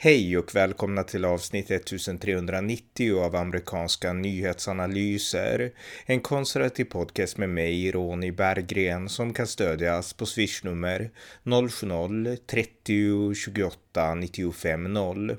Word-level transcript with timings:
Hej 0.00 0.38
och 0.38 0.54
välkomna 0.54 1.02
till 1.02 1.24
avsnitt 1.24 1.70
1390 1.70 3.18
av 3.18 3.36
amerikanska 3.36 4.12
nyhetsanalyser. 4.12 5.72
En 6.06 6.20
konservativ 6.20 6.84
podcast 6.84 7.36
med 7.36 7.48
mig, 7.48 7.92
Ronny 7.92 8.32
Berggren, 8.32 9.08
som 9.08 9.32
kan 9.32 9.46
stödjas 9.46 10.12
på 10.12 10.26
swishnummer 10.26 11.10
070-30 11.44 13.34
28 13.34 13.78
95 13.98 14.92
0. 14.92 15.36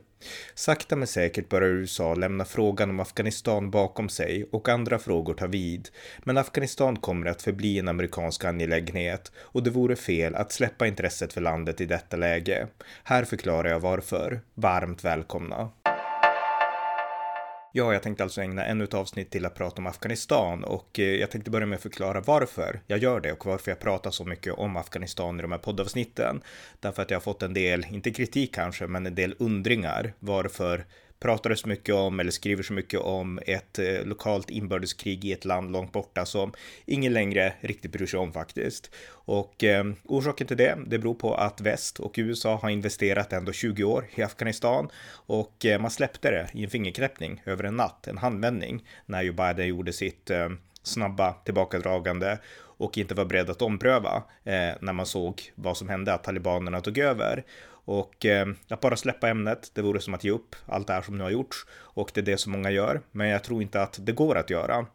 Sakta 0.55 0.96
men 0.96 1.07
säkert 1.07 1.50
börjar 1.50 1.70
USA 1.70 2.14
lämna 2.14 2.46
frågan 2.46 2.89
om 2.89 3.00
Afghanistan 3.00 3.71
bakom 3.71 4.10
sig 4.10 4.50
och 4.52 4.70
andra 4.70 5.00
frågor 5.00 5.34
tar 5.34 5.48
vid. 5.48 5.89
Men 6.24 6.38
Afghanistan 6.38 6.96
kommer 6.96 7.28
att 7.28 7.42
förbli 7.42 7.80
en 7.80 7.88
amerikansk 7.88 8.46
angelägenhet 8.46 9.32
och 9.38 9.64
det 9.64 9.70
vore 9.70 9.96
fel 9.96 10.36
att 10.36 10.52
släppa 10.52 10.88
intresset 10.88 11.33
för 11.33 11.42
landet 11.42 11.82
i 11.82 11.86
detta 11.86 12.18
läge. 12.18 12.68
Här 13.04 13.24
förklarar 13.24 13.69
jag 13.69 13.80
varför. 13.80 14.42
Varmt 14.54 15.04
välkomna! 15.04 15.69
Ja, 17.71 17.93
jag 17.93 18.04
tänkte 18.04 18.23
alltså 18.23 18.41
ägna 18.41 18.65
ännu 18.65 18.83
ett 18.83 18.93
avsnitt 18.93 19.32
till 19.32 19.46
att 19.46 19.55
prata 19.55 19.82
om 19.82 19.87
Afghanistan 19.87 20.64
och 20.64 21.00
eh, 21.00 21.05
jag 21.05 21.32
tänkte 21.32 21.51
börja 21.51 21.65
med 21.65 21.75
att 21.75 21.82
förklara 21.82 22.21
varför 22.21 22.82
jag 22.87 23.00
gör 23.00 23.19
det 23.19 23.32
och 23.32 23.46
varför 23.46 23.71
jag 23.71 23.79
pratar 23.79 24.11
så 24.11 24.25
mycket 24.25 24.54
om 24.54 24.77
Afghanistan 24.77 25.39
i 25.39 25.41
de 25.41 25.51
här 25.51 25.60
poddavsnitten. 25.60 26.41
Därför 26.79 27.01
att 27.01 27.10
jag 27.10 27.15
har 27.15 27.21
fått 27.21 27.43
en 27.43 27.54
del, 27.54 27.86
inte 27.91 28.11
kritik 28.11 28.55
kanske, 28.55 28.87
men 28.87 29.05
en 29.05 29.15
del 29.15 29.36
undringar 29.39 30.13
varför 30.19 30.86
pratar 31.19 31.55
så 31.55 31.68
mycket 31.68 31.96
om 31.96 32.19
eller 32.19 32.31
skriver 32.31 32.64
så 32.64 32.73
mycket 32.73 33.00
om 33.00 33.39
ett 33.45 33.80
eh, 33.80 34.05
lokalt 34.05 34.50
inbördeskrig 34.50 35.25
i 35.25 35.33
ett 35.33 35.45
land 35.45 35.72
långt 35.72 35.91
borta 35.91 36.25
som 36.25 36.53
ingen 36.86 37.14
längre 37.14 37.53
riktigt 37.61 37.91
bryr 37.91 38.05
sig 38.05 38.19
om 38.19 38.33
faktiskt. 38.33 38.95
Och 39.11 39.63
eh, 39.63 39.86
orsaken 40.05 40.47
till 40.47 40.58
det, 40.58 40.77
det 40.88 41.00
beror 41.00 41.16
på 41.16 41.36
att 41.36 41.61
väst 41.61 41.99
och 41.99 42.13
USA 42.17 42.55
har 42.55 42.69
investerat 42.69 43.33
ändå 43.33 43.52
20 43.52 43.83
år 43.83 44.05
i 44.16 44.21
Afghanistan 44.21 44.89
och 45.11 45.66
eh, 45.66 45.81
man 45.81 45.91
släppte 45.91 46.31
det 46.31 46.49
i 46.53 46.63
en 46.63 46.69
fingerknäppning 46.69 47.41
över 47.45 47.63
en 47.63 47.75
natt, 47.75 48.07
en 48.07 48.17
handvändning, 48.17 48.88
när 49.05 49.22
ju 49.22 49.31
Biden 49.31 49.67
gjorde 49.67 49.94
sitt 49.94 50.29
eh, 50.29 50.49
snabba 50.83 51.33
tillbakadragande 51.33 52.39
och 52.79 52.97
inte 52.97 53.16
var 53.16 53.25
beredd 53.25 53.49
att 53.49 53.61
ompröva 53.61 54.23
eh, 54.44 54.72
när 54.81 54.94
man 54.94 55.05
såg 55.05 55.51
vad 55.55 55.77
som 55.77 55.89
hände, 55.89 56.13
att 56.13 56.23
talibanerna 56.23 56.81
tog 56.81 56.97
över. 56.97 57.44
Och 57.89 58.25
eh, 58.25 58.47
att 58.67 58.81
bara 58.81 58.95
släppa 58.95 59.29
ämnet, 59.29 59.71
det 59.73 59.81
vore 59.81 60.01
som 60.01 60.13
att 60.13 60.23
ge 60.23 60.31
upp 60.31 60.55
allt 60.65 60.87
det 60.87 60.93
här 60.93 61.01
som 61.01 61.17
nu 61.17 61.23
har 61.23 61.31
gjorts. 61.31 61.65
Och 61.71 62.11
det 62.13 62.19
är 62.19 62.25
det 62.25 62.37
som 62.37 62.51
många 62.51 62.71
gör, 62.71 63.01
men 63.11 63.27
jag 63.27 63.43
tror 63.43 63.61
inte 63.61 63.81
att 63.81 63.99
det 64.01 64.11
går 64.11 64.37
att 64.37 64.49
göra. 64.49 64.85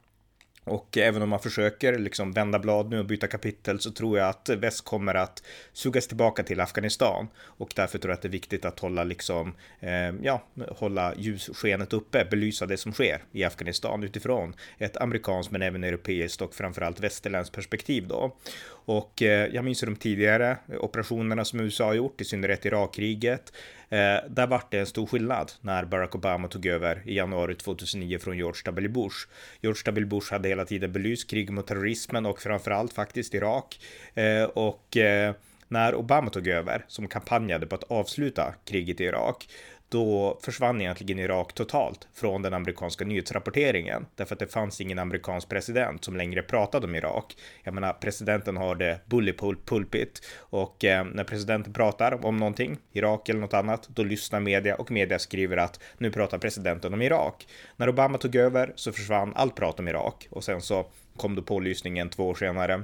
Och 0.65 0.99
även 0.99 1.23
om 1.23 1.29
man 1.29 1.41
försöker 1.41 1.99
liksom 1.99 2.33
vända 2.33 2.59
blad 2.59 2.91
nu 2.91 2.99
och 2.99 3.07
byta 3.07 3.27
kapitel 3.27 3.81
så 3.81 3.91
tror 3.91 4.19
jag 4.19 4.29
att 4.29 4.49
väst 4.49 4.85
kommer 4.85 5.15
att 5.15 5.43
sugas 5.73 6.07
tillbaka 6.07 6.43
till 6.43 6.61
Afghanistan 6.61 7.29
och 7.39 7.73
därför 7.77 7.99
tror 7.99 8.11
jag 8.11 8.17
att 8.17 8.23
det 8.23 8.29
är 8.29 8.33
viktigt 8.33 8.65
att 8.65 8.81
hålla 8.81 9.05
liksom, 9.05 9.55
eh, 9.81 10.15
ja, 10.23 10.43
hålla 10.69 11.15
ljusskenet 11.17 11.93
uppe, 11.93 12.27
belysa 12.31 12.67
det 12.67 12.77
som 12.77 12.93
sker 12.93 13.23
i 13.33 13.45
Afghanistan 13.45 14.03
utifrån 14.03 14.55
ett 14.79 14.97
amerikanskt 14.97 15.53
men 15.53 15.63
även 15.63 15.85
europeiskt 15.85 16.43
och 16.43 16.55
framförallt 16.55 17.01
västerländskt 17.01 17.55
perspektiv 17.55 18.09
då. 18.09 18.37
Och 18.85 19.23
eh, 19.23 19.49
jag 19.55 19.65
minns 19.65 19.81
de 19.81 19.97
tidigare 19.97 20.57
eh, 20.73 20.85
operationerna 20.85 21.45
som 21.45 21.61
USA 21.61 21.85
har 21.85 21.95
gjort, 21.95 22.21
i 22.21 22.25
synnerhet 22.25 22.65
Irakkriget. 22.65 23.53
Eh, 23.89 24.17
där 24.29 24.47
vart 24.47 24.71
det 24.71 24.79
en 24.79 24.87
stor 24.87 25.07
skillnad 25.07 25.53
när 25.61 25.85
Barack 25.85 26.15
Obama 26.15 26.49
tog 26.49 26.67
över 26.67 27.03
i 27.05 27.17
januari 27.17 27.55
2009 27.55 28.19
från 28.19 28.37
George 28.37 28.61
W. 28.65 28.89
Bush. 28.89 29.17
George 29.61 29.83
W. 29.85 30.07
Bush 30.07 30.33
hade 30.33 30.49
hela 30.49 30.65
tiden 30.65 30.93
belyst 30.93 31.31
krig 31.31 31.51
mot 31.51 31.67
terrorismen 31.67 32.27
och 32.27 32.43
framförallt 32.43 32.93
faktiskt 32.93 33.35
Irak. 33.35 33.81
Eh, 34.15 34.45
och 34.45 34.97
eh, 34.97 35.35
när 35.69 35.95
Obama 35.95 36.31
tog 36.31 36.49
över, 36.49 36.85
som 36.89 37.09
kampanjade 37.09 37.67
på 37.67 37.75
att 37.75 37.91
avsluta 37.91 38.55
kriget 38.65 39.01
i 39.01 39.05
Irak, 39.05 39.47
då 39.95 40.39
försvann 40.43 40.81
egentligen 40.81 41.19
Irak 41.19 41.53
totalt 41.53 42.09
från 42.15 42.43
den 42.43 42.55
amerikanska 42.55 43.05
nyhetsrapporteringen 43.05 44.07
därför 44.15 44.35
att 44.35 44.39
det 44.39 44.47
fanns 44.47 44.81
ingen 44.81 44.99
amerikansk 44.99 45.49
president 45.49 46.05
som 46.05 46.17
längre 46.17 46.43
pratade 46.43 46.87
om 46.87 46.95
Irak. 46.95 47.37
Jag 47.63 47.75
menar, 47.75 47.93
presidenten 47.93 48.57
har 48.57 48.75
det 48.75 49.01
bully 49.07 49.33
pulpit 49.67 50.27
och 50.39 50.85
eh, 50.85 51.05
när 51.05 51.25
presidenten 51.25 51.73
pratar 51.73 52.27
om 52.27 52.37
någonting, 52.37 52.79
Irak 52.93 53.29
eller 53.29 53.41
något 53.41 53.55
annat, 53.55 53.89
då 53.89 54.03
lyssnar 54.03 54.41
media 54.41 54.75
och 54.75 54.91
media 54.91 55.19
skriver 55.19 55.57
att 55.57 55.81
nu 55.99 56.11
pratar 56.11 56.39
presidenten 56.39 56.95
om 56.95 57.03
Irak. 57.03 57.47
När 57.77 57.89
Obama 57.89 58.19
tog 58.19 58.37
över 58.37 58.73
så 58.77 58.93
försvann 58.93 59.33
allt 59.35 59.55
prat 59.55 59.81
om 59.81 59.89
Irak 59.89 60.29
och 60.31 60.45
sen 60.45 60.61
så 60.61 60.87
kom 61.17 61.35
då 61.35 61.43
pålysningen 61.43 62.11
två 62.11 62.29
år 62.29 62.35
senare 62.35 62.83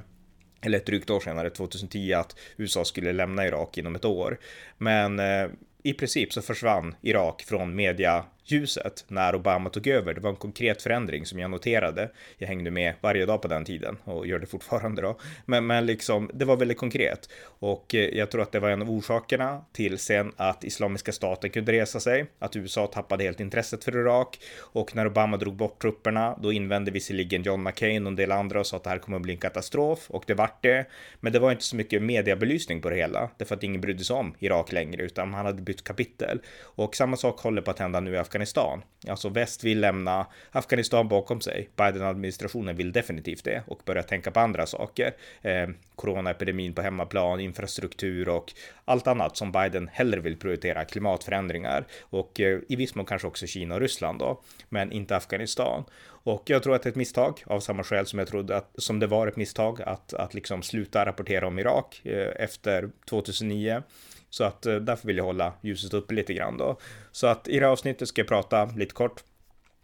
eller 0.61 0.77
ett 0.77 0.85
drygt 0.85 1.09
år 1.09 1.19
senare, 1.19 1.49
2010, 1.49 2.13
att 2.13 2.35
USA 2.57 2.85
skulle 2.85 3.13
lämna 3.13 3.47
Irak 3.47 3.77
inom 3.77 3.95
ett 3.95 4.05
år. 4.05 4.39
Men 4.77 5.19
eh, 5.19 5.47
i 5.83 5.93
princip 5.93 6.33
så 6.33 6.41
försvann 6.41 6.95
Irak 7.01 7.43
från 7.47 7.75
media 7.75 8.23
ljuset 8.45 9.05
när 9.07 9.35
Obama 9.35 9.69
tog 9.69 9.87
över. 9.87 10.13
Det 10.13 10.21
var 10.21 10.29
en 10.29 10.35
konkret 10.35 10.81
förändring 10.81 11.25
som 11.25 11.39
jag 11.39 11.51
noterade. 11.51 12.09
Jag 12.37 12.47
hängde 12.47 12.71
med 12.71 12.93
varje 13.01 13.25
dag 13.25 13.41
på 13.41 13.47
den 13.47 13.65
tiden 13.65 13.97
och 14.03 14.27
gör 14.27 14.39
det 14.39 14.45
fortfarande 14.45 15.01
då. 15.01 15.19
Men, 15.45 15.67
men 15.67 15.85
liksom, 15.85 16.29
det 16.33 16.45
var 16.45 16.57
väldigt 16.57 16.77
konkret 16.77 17.29
och 17.43 17.95
eh, 17.95 18.17
jag 18.17 18.31
tror 18.31 18.41
att 18.41 18.51
det 18.51 18.59
var 18.59 18.69
en 18.69 18.81
av 18.81 18.91
orsakerna 18.91 19.65
till 19.71 19.97
sen 19.97 20.31
att 20.37 20.63
Islamiska 20.63 21.11
staten 21.11 21.49
kunde 21.49 21.71
resa 21.71 21.99
sig, 21.99 22.25
att 22.39 22.55
USA 22.55 22.87
tappade 22.87 23.23
helt 23.23 23.39
intresset 23.39 23.83
för 23.83 23.97
Irak 23.97 24.39
och 24.59 24.95
när 24.95 25.07
Obama 25.07 25.37
drog 25.37 25.55
bort 25.55 25.81
trupperna, 25.81 26.37
då 26.41 26.51
invände 26.51 26.91
visserligen 26.91 27.43
John 27.43 27.63
McCain 27.63 28.05
och 28.05 28.11
en 28.11 28.15
del 28.15 28.31
andra 28.31 28.59
och 28.59 28.67
sa 28.67 28.77
att 28.77 28.83
det 28.83 28.89
här 28.89 28.99
kommer 28.99 29.17
att 29.17 29.23
bli 29.23 29.33
en 29.33 29.39
katastrof 29.39 30.09
och 30.09 30.23
det 30.27 30.33
vart 30.33 30.63
det. 30.63 30.85
Men 31.19 31.33
det 31.33 31.39
var 31.39 31.51
inte 31.51 31.63
så 31.63 31.75
mycket 31.75 32.01
mediebelysning 32.01 32.81
på 32.81 32.89
det 32.89 32.95
hela, 32.95 33.29
därför 33.37 33.55
att 33.55 33.63
ingen 33.63 33.81
brydde 33.81 34.03
sig 34.03 34.15
om 34.15 34.33
Irak 34.39 34.71
längre, 34.71 35.03
utan 35.03 35.29
man 35.29 35.45
hade 35.45 35.61
bytt 35.61 35.83
kapitel. 35.83 36.41
Och 36.61 36.95
samma 36.95 37.17
sak 37.17 37.39
håller 37.39 37.61
på 37.61 37.71
att 37.71 37.79
hända 37.79 37.99
nu 37.99 38.13
i 38.13 38.17
Afghanistan 38.31 38.81
Alltså 39.07 39.29
väst 39.29 39.63
vill 39.63 39.79
lämna 39.79 40.25
Afghanistan 40.51 41.07
bakom 41.07 41.41
sig. 41.41 41.69
Biden-administrationen 41.75 42.75
vill 42.75 42.91
definitivt 42.91 43.43
det 43.43 43.63
och 43.67 43.81
börja 43.85 44.03
tänka 44.03 44.31
på 44.31 44.39
andra 44.39 44.65
saker. 44.65 45.13
Eh, 45.41 45.69
coronaepidemin 45.95 46.73
på 46.73 46.81
hemmaplan, 46.81 47.39
infrastruktur 47.39 48.29
och 48.29 48.53
allt 48.85 49.07
annat 49.07 49.37
som 49.37 49.51
Biden 49.51 49.89
hellre 49.93 50.19
vill 50.19 50.37
prioritera. 50.37 50.85
Klimatförändringar 50.85 51.85
och 52.01 52.39
eh, 52.39 52.59
i 52.69 52.75
viss 52.75 52.95
mån 52.95 53.05
kanske 53.05 53.27
också 53.27 53.47
Kina 53.47 53.75
och 53.75 53.81
Ryssland 53.81 54.19
då, 54.19 54.41
men 54.69 54.91
inte 54.91 55.15
Afghanistan. 55.15 55.83
Och 56.23 56.43
jag 56.45 56.63
tror 56.63 56.75
att 56.75 56.83
det 56.83 56.87
är 56.87 56.91
ett 56.91 56.95
misstag 56.95 57.43
av 57.45 57.59
samma 57.59 57.83
skäl 57.83 58.05
som 58.05 58.19
jag 58.19 58.27
trodde 58.27 58.57
att 58.57 58.73
som 58.77 58.99
det 58.99 59.07
var 59.07 59.27
ett 59.27 59.35
misstag 59.35 59.81
att, 59.81 60.13
att 60.13 60.33
liksom 60.33 60.63
sluta 60.63 61.05
rapportera 61.05 61.47
om 61.47 61.59
Irak 61.59 62.01
eh, 62.03 62.43
efter 62.43 62.89
2009. 63.09 63.83
Så 64.31 64.43
att 64.43 64.65
eh, 64.65 64.75
därför 64.75 65.07
vill 65.07 65.17
jag 65.17 65.23
hålla 65.23 65.53
ljuset 65.61 65.93
uppe 65.93 66.13
lite 66.13 66.33
grann 66.33 66.57
då. 66.57 66.77
Så 67.11 67.27
att 67.27 67.47
i 67.47 67.59
det 67.59 67.65
här 67.65 67.71
avsnittet 67.71 68.07
ska 68.07 68.21
jag 68.21 68.27
prata 68.27 68.65
lite 68.65 68.93
kort 68.93 69.23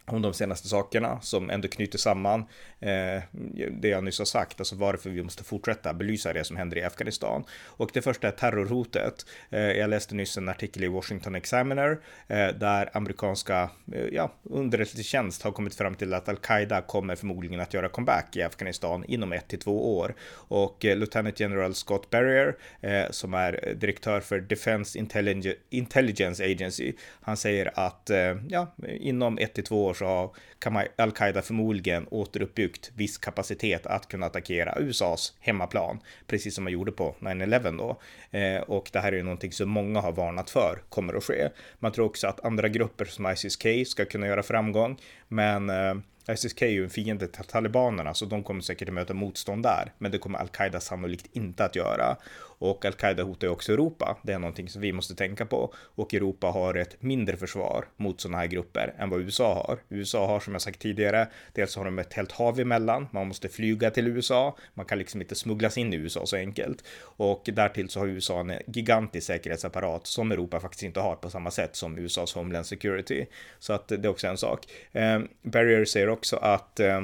om 0.08 0.22
de 0.22 0.34
senaste 0.34 0.68
sakerna 0.68 1.20
som 1.20 1.50
ändå 1.50 1.68
knyter 1.68 1.98
samman 1.98 2.40
eh, 2.80 3.22
det 3.70 3.88
jag 3.88 4.04
nyss 4.04 4.18
har 4.18 4.26
sagt, 4.26 4.60
alltså 4.60 4.76
varför 4.76 5.10
vi 5.10 5.22
måste 5.22 5.44
fortsätta 5.44 5.94
belysa 5.94 6.32
det 6.32 6.44
som 6.44 6.56
händer 6.56 6.78
i 6.78 6.84
Afghanistan. 6.84 7.44
Och 7.64 7.90
det 7.92 8.02
första 8.02 8.28
är 8.28 8.32
terrorhotet. 8.32 9.26
Eh, 9.50 9.60
jag 9.60 9.90
läste 9.90 10.14
nyss 10.14 10.36
en 10.36 10.48
artikel 10.48 10.84
i 10.84 10.88
Washington 10.88 11.34
Examiner 11.34 11.98
eh, 12.26 12.48
där 12.48 12.90
amerikanska 12.92 13.70
eh, 13.92 14.04
ja, 14.12 14.32
underrättelsetjänst 14.42 15.42
har 15.42 15.52
kommit 15.52 15.74
fram 15.74 15.94
till 15.94 16.14
att 16.14 16.28
al-Qaida 16.28 16.80
kommer 16.80 17.16
förmodligen 17.16 17.60
att 17.60 17.74
göra 17.74 17.88
comeback 17.88 18.36
i 18.36 18.42
Afghanistan 18.42 19.04
inom 19.08 19.32
ett 19.32 19.48
till 19.48 19.58
två 19.58 19.98
år. 19.98 20.14
Och 20.32 20.84
eh, 20.84 20.96
Lieutenant 20.96 21.40
General 21.40 21.74
Scott 21.74 22.10
Barrier, 22.10 22.56
eh, 22.80 23.10
som 23.10 23.34
är 23.34 23.74
direktör 23.76 24.20
för 24.20 24.40
Defense 24.40 24.98
Intelligence 25.70 26.44
Agency, 26.44 26.92
han 27.20 27.36
säger 27.36 27.70
att 27.74 28.10
eh, 28.10 28.36
ja, 28.48 28.74
inom 28.88 29.38
ett 29.38 29.54
till 29.54 29.64
två 29.64 29.84
år 29.84 29.94
så 29.98 30.32
har 30.64 30.88
al-Qaida 30.96 31.42
förmodligen 31.42 32.06
återuppbyggt 32.10 32.90
viss 32.94 33.18
kapacitet 33.18 33.86
att 33.86 34.08
kunna 34.08 34.26
attackera 34.26 34.78
USAs 34.78 35.34
hemmaplan, 35.40 36.00
precis 36.26 36.54
som 36.54 36.64
man 36.64 36.72
gjorde 36.72 36.92
på 36.92 37.14
9-11 37.20 37.78
då. 37.78 38.00
Eh, 38.38 38.60
och 38.60 38.90
det 38.92 39.00
här 39.00 39.12
är 39.12 39.16
ju 39.16 39.22
någonting 39.22 39.52
som 39.52 39.68
många 39.68 40.00
har 40.00 40.12
varnat 40.12 40.50
för 40.50 40.78
kommer 40.88 41.14
att 41.14 41.24
ske. 41.24 41.48
Man 41.78 41.92
tror 41.92 42.06
också 42.06 42.26
att 42.26 42.44
andra 42.44 42.68
grupper 42.68 43.04
som 43.04 43.26
ISIS-K 43.26 43.84
ska 43.86 44.04
kunna 44.04 44.26
göra 44.26 44.42
framgång, 44.42 45.00
men 45.28 45.70
eh, 45.70 45.94
SSK 46.36 46.62
är 46.62 46.66
ju 46.66 46.84
en 46.84 46.90
fiende 46.90 47.28
till 47.28 47.44
talibanerna 47.44 48.14
så 48.14 48.24
de 48.24 48.42
kommer 48.42 48.60
säkert 48.60 48.88
att 48.88 48.94
möta 48.94 49.14
motstånd 49.14 49.62
där. 49.62 49.92
Men 49.98 50.10
det 50.10 50.18
kommer 50.18 50.38
al-Qaida 50.38 50.80
sannolikt 50.80 51.26
inte 51.32 51.64
att 51.64 51.76
göra. 51.76 52.16
Och 52.58 52.84
al-Qaida 52.84 53.22
hotar 53.22 53.46
ju 53.46 53.52
också 53.52 53.72
Europa. 53.72 54.16
Det 54.22 54.32
är 54.32 54.38
någonting 54.38 54.68
som 54.68 54.82
vi 54.82 54.92
måste 54.92 55.14
tänka 55.14 55.46
på. 55.46 55.74
Och 55.76 56.14
Europa 56.14 56.46
har 56.46 56.74
ett 56.74 57.02
mindre 57.02 57.36
försvar 57.36 57.84
mot 57.96 58.20
sådana 58.20 58.38
här 58.38 58.46
grupper 58.46 58.94
än 58.98 59.10
vad 59.10 59.20
USA 59.20 59.54
har. 59.54 59.78
USA 59.88 60.26
har 60.26 60.40
som 60.40 60.52
jag 60.52 60.62
sagt 60.62 60.80
tidigare, 60.80 61.28
dels 61.52 61.76
har 61.76 61.84
de 61.84 61.98
ett 61.98 62.12
helt 62.12 62.32
hav 62.32 62.60
emellan. 62.60 63.08
Man 63.10 63.28
måste 63.28 63.48
flyga 63.48 63.90
till 63.90 64.06
USA. 64.06 64.56
Man 64.74 64.86
kan 64.86 64.98
liksom 64.98 65.20
inte 65.20 65.34
smugglas 65.34 65.78
in 65.78 65.92
i 65.92 65.96
USA 65.96 66.26
så 66.26 66.36
enkelt. 66.36 66.84
Och 67.00 67.50
därtill 67.52 67.88
så 67.88 68.00
har 68.00 68.06
USA 68.06 68.40
en 68.40 68.52
gigantisk 68.66 69.26
säkerhetsapparat 69.26 70.06
som 70.06 70.32
Europa 70.32 70.60
faktiskt 70.60 70.82
inte 70.82 71.00
har 71.00 71.16
på 71.16 71.30
samma 71.30 71.50
sätt 71.50 71.76
som 71.76 71.98
USAs 71.98 72.34
Homeland 72.34 72.66
Security. 72.66 73.26
Så 73.58 73.72
att 73.72 73.88
det 73.88 74.04
är 74.04 74.08
också 74.08 74.26
en 74.26 74.38
sak. 74.38 74.66
Eh, 74.92 75.20
Barrier 75.42 75.84
säger 75.84 76.08
också 76.08 76.36
att 76.36 76.80
eh, 76.80 77.00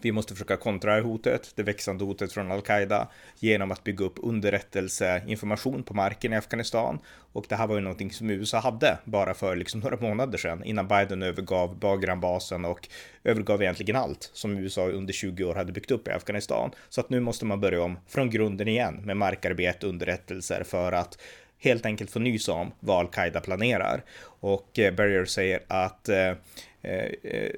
vi 0.00 0.12
måste 0.12 0.34
försöka 0.34 0.56
kontra 0.56 1.00
hotet, 1.00 1.52
det 1.54 1.62
växande 1.62 2.04
hotet 2.04 2.32
från 2.32 2.52
al-Qaida, 2.52 3.08
genom 3.38 3.70
att 3.70 3.84
bygga 3.84 4.04
upp 4.04 4.14
underrättelseinformation 4.16 5.82
på 5.82 5.94
marken 5.94 6.32
i 6.32 6.36
Afghanistan. 6.36 6.98
Och 7.32 7.46
det 7.48 7.56
här 7.56 7.66
var 7.66 7.74
ju 7.74 7.80
någonting 7.80 8.12
som 8.12 8.30
USA 8.30 8.58
hade 8.58 8.98
bara 9.04 9.34
för 9.34 9.56
liksom 9.56 9.80
några 9.80 9.96
månader 9.96 10.38
sedan, 10.38 10.64
innan 10.64 10.88
Biden 10.88 11.22
övergav 11.22 11.78
Bagram-basen 11.78 12.64
och 12.64 12.88
övergav 13.24 13.62
egentligen 13.62 13.96
allt 13.96 14.30
som 14.32 14.58
USA 14.58 14.88
under 14.88 15.12
20 15.12 15.44
år 15.44 15.54
hade 15.54 15.72
byggt 15.72 15.90
upp 15.90 16.08
i 16.08 16.10
Afghanistan. 16.10 16.70
Så 16.88 17.00
att 17.00 17.10
nu 17.10 17.20
måste 17.20 17.44
man 17.44 17.60
börja 17.60 17.82
om 17.82 17.98
från 18.08 18.30
grunden 18.30 18.68
igen 18.68 19.00
med 19.04 19.16
markarbete, 19.16 19.86
underrättelser 19.86 20.64
för 20.64 20.92
att 20.92 21.18
helt 21.58 21.86
enkelt 21.86 22.10
få 22.10 22.18
nys 22.18 22.48
om 22.48 22.72
vad 22.80 22.98
al-Qaida 22.98 23.40
planerar. 23.40 24.04
Och 24.24 24.78
eh, 24.78 24.94
Berger 24.94 25.24
säger 25.24 25.60
att, 25.68 26.08
eh, 26.08 26.34
eh, 26.82 27.10
eh, 27.22 27.50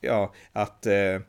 ja, 0.00 0.34
att 0.52 0.86
eh, 0.86 1.20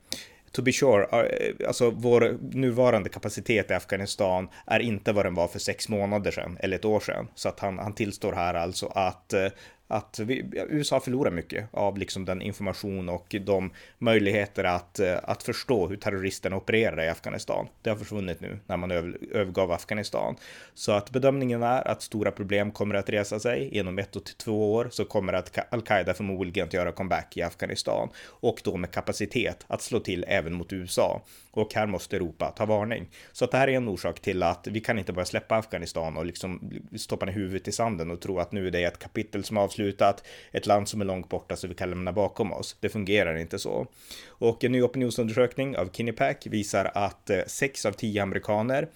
to 0.51 0.61
be 0.61 0.71
sure, 0.71 1.07
eh, 1.11 1.67
alltså 1.67 1.89
vår 1.89 2.37
nuvarande 2.41 3.09
kapacitet 3.09 3.71
i 3.71 3.73
Afghanistan 3.73 4.49
är 4.65 4.79
inte 4.79 5.11
vad 5.11 5.25
den 5.25 5.35
var 5.35 5.47
för 5.47 5.59
sex 5.59 5.89
månader 5.89 6.31
sedan 6.31 6.57
eller 6.59 6.75
ett 6.77 6.85
år 6.85 6.99
sedan. 6.99 7.27
Så 7.35 7.49
att 7.49 7.59
han, 7.59 7.79
han 7.79 7.93
tillstår 7.93 8.33
här 8.33 8.53
alltså 8.53 8.85
att 8.87 9.33
eh, 9.33 9.47
att 9.91 10.19
vi, 10.19 10.45
USA 10.69 10.99
förlorar 10.99 11.31
mycket 11.31 11.65
av 11.71 11.97
liksom 11.97 12.25
den 12.25 12.41
information 12.41 13.09
och 13.09 13.35
de 13.41 13.71
möjligheter 13.97 14.63
att, 14.63 14.99
eh, 14.99 15.17
att 15.23 15.43
förstå 15.43 15.87
hur 15.87 15.97
terroristerna 15.97 16.55
opererar 16.55 17.03
i 17.03 17.09
Afghanistan. 17.09 17.67
Det 17.81 17.89
har 17.89 17.97
försvunnit 17.97 18.41
nu 18.41 18.59
när 18.67 18.77
man 18.77 18.91
övergav 18.91 19.71
Afghanistan. 19.71 20.35
Så 20.73 20.91
att 20.91 21.09
bedömningen 21.09 21.63
är 21.63 21.87
att 21.87 22.01
stora 22.01 22.31
problem 22.31 22.71
kommer 22.71 22.95
att 22.95 23.09
resa 23.09 23.39
sig. 23.39 23.69
Inom 23.77 23.99
ett 23.99 24.11
till 24.11 24.35
två 24.35 24.73
år 24.73 24.87
så 24.91 25.05
kommer 25.05 25.33
att 25.33 25.73
al-Qaida 25.73 26.13
förmodligen 26.13 26.67
att 26.67 26.73
göra 26.73 26.91
comeback 26.91 27.37
i 27.37 27.41
Afghanistan 27.41 28.09
och 28.25 28.61
då 28.63 28.77
med 28.77 28.91
kapacitet 28.91 29.65
att 29.67 29.81
slå 29.81 29.99
till 29.99 30.25
även 30.27 30.53
mot 30.53 30.73
USA. 30.73 31.21
Och 31.51 31.73
här 31.73 31.87
måste 31.87 32.15
Europa 32.15 32.53
ta 32.57 32.65
varning. 32.65 33.09
Så 33.31 33.45
att 33.45 33.51
det 33.51 33.57
här 33.57 33.67
är 33.67 33.71
en 33.71 33.87
orsak 33.87 34.19
till 34.19 34.43
att 34.43 34.67
vi 34.67 34.79
kan 34.79 34.99
inte 34.99 35.13
bara 35.13 35.25
släppa 35.25 35.55
Afghanistan 35.55 36.17
och 36.17 36.25
liksom 36.25 36.71
stoppa 36.97 37.25
ner 37.25 37.33
huvudet 37.33 37.67
i 37.67 37.71
sanden 37.71 38.11
och 38.11 38.21
tro 38.21 38.39
att 38.39 38.51
nu 38.51 38.67
är 38.67 38.71
det 38.71 38.83
ett 38.83 38.99
kapitel 38.99 39.43
som 39.43 39.57
avslutat, 39.79 40.23
ett 40.51 40.65
land 40.65 40.87
som 40.87 41.01
är 41.01 41.05
långt 41.05 41.29
borta 41.29 41.55
så 41.55 41.67
vi 41.67 41.75
kan 41.75 41.89
lämna 41.89 42.13
bakom 42.13 42.53
oss. 42.53 42.75
Det 42.79 42.89
fungerar 42.89 43.35
inte 43.35 43.59
så. 43.59 43.87
Och 44.27 44.63
en 44.63 44.71
ny 44.71 44.81
opinionsundersökning 44.81 45.77
av 45.77 45.89
Kinnipack 45.91 46.47
visar 46.47 46.91
att 46.93 47.29
eh, 47.29 47.39
6 47.47 47.85
av 47.85 47.91
10 47.91 48.23
amerikaner 48.23 48.87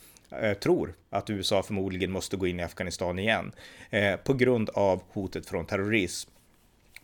eh, 0.42 0.54
tror 0.54 0.94
att 1.10 1.30
USA 1.30 1.64
förmodligen 1.64 2.12
måste 2.12 2.38
gå 2.38 2.48
in 2.48 2.60
i 2.60 2.64
Afghanistan 2.64 3.20
igen 3.20 3.52
eh, 3.90 4.16
på 4.16 4.34
grund 4.34 4.70
av 4.70 5.02
hotet 5.14 5.46
från 5.46 5.66
terrorism. 5.66 6.30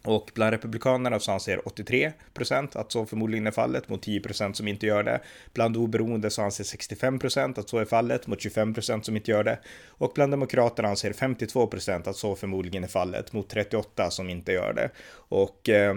Och 0.04 0.32
bland 0.36 0.52
republikanerna 0.52 1.20
så 1.20 1.32
anser 1.32 1.68
83 1.68 2.12
procent 2.34 2.76
att 2.76 2.92
så 2.92 3.06
förmodligen 3.06 3.48
är 3.48 3.52
fallet 3.52 3.90
mot 3.90 4.02
10 4.02 4.20
procent 4.20 4.58
som 4.58 4.68
inte 4.68 4.86
gör 4.86 5.04
det. 5.04 5.22
Bland 5.54 5.78
oberoende 5.78 6.30
så 6.30 6.42
anser 6.42 6.64
65 6.64 7.20
procent 7.20 7.58
att 7.58 7.70
så 7.70 7.78
är 7.78 7.86
fallet 7.86 8.28
mot 8.28 8.42
25 8.42 8.74
procent 8.74 9.06
som 9.06 9.16
inte 9.16 9.32
gör 9.32 9.44
det. 9.44 9.60
Och 9.88 10.12
bland 10.16 10.34
demokraterna 10.34 10.90
anser 10.90 11.14
52 11.14 11.68
procent 11.68 12.08
att 12.08 12.16
så 12.16 12.36
förmodligen 12.36 12.84
är 12.84 12.88
fallet 12.88 13.34
mot 13.34 13.50
38 13.50 14.10
som 14.12 14.30
inte 14.30 14.52
gör 14.52 14.74
det. 14.74 14.90
Och 15.12 15.70
eh, 15.70 15.96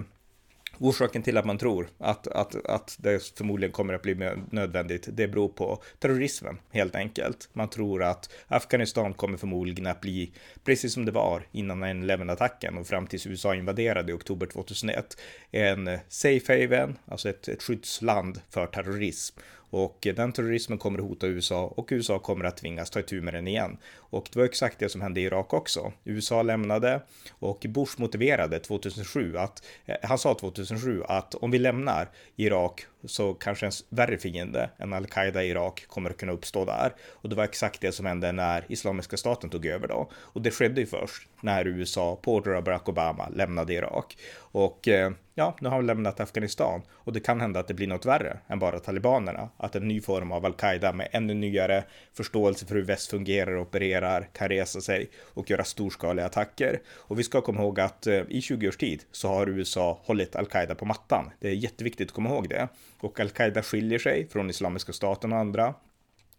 Orsaken 0.78 1.22
till 1.22 1.36
att 1.36 1.44
man 1.44 1.58
tror 1.58 1.88
att, 1.98 2.26
att, 2.26 2.66
att 2.66 2.96
det 3.00 3.32
förmodligen 3.38 3.72
kommer 3.72 3.94
att 3.94 4.02
bli 4.02 4.36
nödvändigt, 4.50 5.08
det 5.12 5.28
beror 5.28 5.48
på 5.48 5.82
terrorismen 5.98 6.58
helt 6.70 6.94
enkelt. 6.94 7.48
Man 7.52 7.70
tror 7.70 8.02
att 8.02 8.30
Afghanistan 8.48 9.14
kommer 9.14 9.38
förmodligen 9.38 9.86
att 9.86 10.00
bli 10.00 10.32
precis 10.64 10.92
som 10.92 11.04
det 11.04 11.12
var 11.12 11.46
innan 11.52 11.84
9-11-attacken 11.84 12.78
och 12.78 12.86
fram 12.86 13.06
tills 13.06 13.26
USA 13.26 13.54
invaderade 13.54 14.12
i 14.12 14.14
oktober 14.14 14.46
2001. 14.46 15.16
En 15.50 15.98
safe 16.08 16.62
haven, 16.62 16.98
alltså 17.06 17.28
ett, 17.28 17.48
ett 17.48 17.62
skyddsland 17.62 18.40
för 18.50 18.66
terrorism. 18.66 19.38
Och 19.72 19.98
den 20.16 20.32
terrorismen 20.32 20.78
kommer 20.78 20.98
att 20.98 21.04
hota 21.04 21.26
USA 21.26 21.64
och 21.64 21.88
USA 21.90 22.18
kommer 22.18 22.44
att 22.44 22.56
tvingas 22.56 22.90
ta 22.90 23.00
itu 23.00 23.20
med 23.20 23.34
den 23.34 23.48
igen. 23.48 23.76
Och 23.96 24.28
det 24.32 24.38
var 24.38 24.46
exakt 24.46 24.78
det 24.78 24.88
som 24.88 25.00
hände 25.00 25.20
i 25.20 25.24
Irak 25.24 25.52
också. 25.52 25.92
USA 26.04 26.42
lämnade 26.42 27.02
och 27.30 27.66
Bush 27.68 28.00
motiverade 28.00 28.58
2007 28.58 29.36
att, 29.36 29.64
eh, 29.86 29.96
han 30.02 30.18
sa 30.18 30.34
2007 30.34 31.02
att 31.08 31.34
om 31.34 31.50
vi 31.50 31.58
lämnar 31.58 32.08
Irak 32.36 32.86
så 33.04 33.34
kanske 33.34 33.66
en 33.66 33.72
värre 33.88 34.18
fiende 34.18 34.70
än 34.78 34.92
al-Qaida 34.92 35.44
i 35.44 35.48
Irak 35.48 35.84
kommer 35.88 36.10
att 36.10 36.16
kunna 36.16 36.32
uppstå 36.32 36.64
där. 36.64 36.92
Och 37.10 37.28
det 37.28 37.36
var 37.36 37.44
exakt 37.44 37.80
det 37.80 37.92
som 37.92 38.06
hände 38.06 38.32
när 38.32 38.64
Islamiska 38.68 39.16
staten 39.16 39.50
tog 39.50 39.66
över 39.66 39.88
då. 39.88 40.10
Och 40.14 40.42
det 40.42 40.50
skedde 40.50 40.80
ju 40.80 40.86
först 40.86 41.28
när 41.40 41.66
USA 41.66 42.18
på 42.22 42.34
order 42.34 42.52
av 42.52 42.64
Barack 42.64 42.88
Obama 42.88 43.28
lämnade 43.28 43.74
Irak. 43.74 44.16
Och 44.38 44.88
eh, 44.88 45.12
ja, 45.34 45.56
nu 45.60 45.68
har 45.68 45.80
vi 45.80 45.86
lämnat 45.86 46.20
Afghanistan 46.20 46.82
och 46.90 47.12
det 47.12 47.20
kan 47.20 47.40
hända 47.40 47.60
att 47.60 47.68
det 47.68 47.74
blir 47.74 47.86
något 47.86 48.06
värre 48.06 48.38
än 48.48 48.58
bara 48.58 48.78
talibanerna. 48.78 49.48
Att 49.56 49.76
en 49.76 49.88
ny 49.88 50.00
form 50.00 50.32
av 50.32 50.44
al-Qaida 50.44 50.92
med 50.92 51.08
ännu 51.12 51.34
nyare 51.34 51.84
förståelse 52.14 52.66
för 52.66 52.74
hur 52.74 52.82
väst 52.82 53.10
fungerar 53.10 53.52
och 53.52 53.62
opererar 53.62 54.28
kan 54.32 54.48
resa 54.48 54.80
sig 54.80 55.10
och 55.34 55.50
göra 55.50 55.64
storskaliga 55.64 56.26
attacker. 56.26 56.80
Och 56.88 57.18
vi 57.18 57.22
ska 57.22 57.40
komma 57.40 57.60
ihåg 57.62 57.80
att 57.80 58.06
eh, 58.06 58.22
i 58.28 58.42
20 58.42 58.68
års 58.68 58.76
tid 58.76 59.02
så 59.12 59.28
har 59.28 59.48
USA 59.48 60.00
hållit 60.04 60.36
al-Qaida 60.36 60.74
på 60.74 60.84
mattan. 60.84 61.30
Det 61.40 61.48
är 61.48 61.54
jätteviktigt 61.54 62.08
att 62.08 62.14
komma 62.14 62.30
ihåg 62.30 62.48
det. 62.48 62.68
Och 63.02 63.20
al-Qaida 63.20 63.62
skiljer 63.62 63.98
sig 63.98 64.28
från 64.28 64.50
Islamiska 64.50 64.92
staten 64.92 65.32
och 65.32 65.38
andra. 65.38 65.74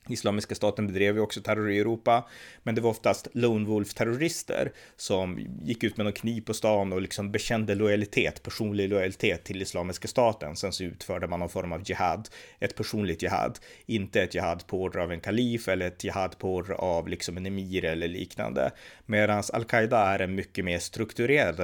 Islamiska 0.10 0.56
staten 0.56 0.88
bedrev 0.88 1.16
ju 1.16 1.22
också 1.22 1.42
terror 1.42 1.72
i 1.72 1.80
Europa, 1.80 2.28
men 2.64 2.76
det 2.76 2.82
var 2.82 2.90
oftast 2.90 3.28
Lone 3.34 3.68
Wolf-terrorister 3.68 4.72
som 4.96 5.40
gick 5.64 5.84
ut 5.84 5.98
med 5.98 6.06
någon 6.06 6.14
kniv 6.14 6.42
på 6.42 6.54
stan 6.54 6.94
och 6.94 7.02
liksom 7.02 7.32
bekände 7.32 7.76
lojalitet, 7.76 8.44
personlig 8.44 8.90
lojalitet 8.90 9.44
till 9.44 9.62
Islamiska 9.62 10.08
staten. 10.08 10.56
Sen 10.56 10.74
så 10.74 10.84
utförde 10.84 11.28
man 11.28 11.40
någon 11.40 11.50
form 11.50 11.72
av 11.72 11.82
jihad, 11.86 12.30
ett 12.60 12.76
personligt 12.76 13.22
jihad, 13.22 13.60
inte 13.86 14.22
ett 14.22 14.36
jihad 14.36 14.68
på 14.68 14.82
order 14.82 15.00
av 15.00 15.12
en 15.12 15.20
kalif 15.20 15.68
eller 15.68 15.88
ett 15.88 16.04
jihad 16.04 16.38
på 16.38 16.56
order 16.56 16.74
av 16.74 17.08
liksom 17.08 17.38
en 17.38 17.46
emir 17.46 17.86
eller 17.86 18.08
liknande. 18.08 18.72
Medan 19.06 19.44
al-Qaida 19.54 19.98
är 19.98 20.20
en 20.20 20.36
mycket 20.36 20.66
mer 20.66 20.80
strukturerad 20.80 21.60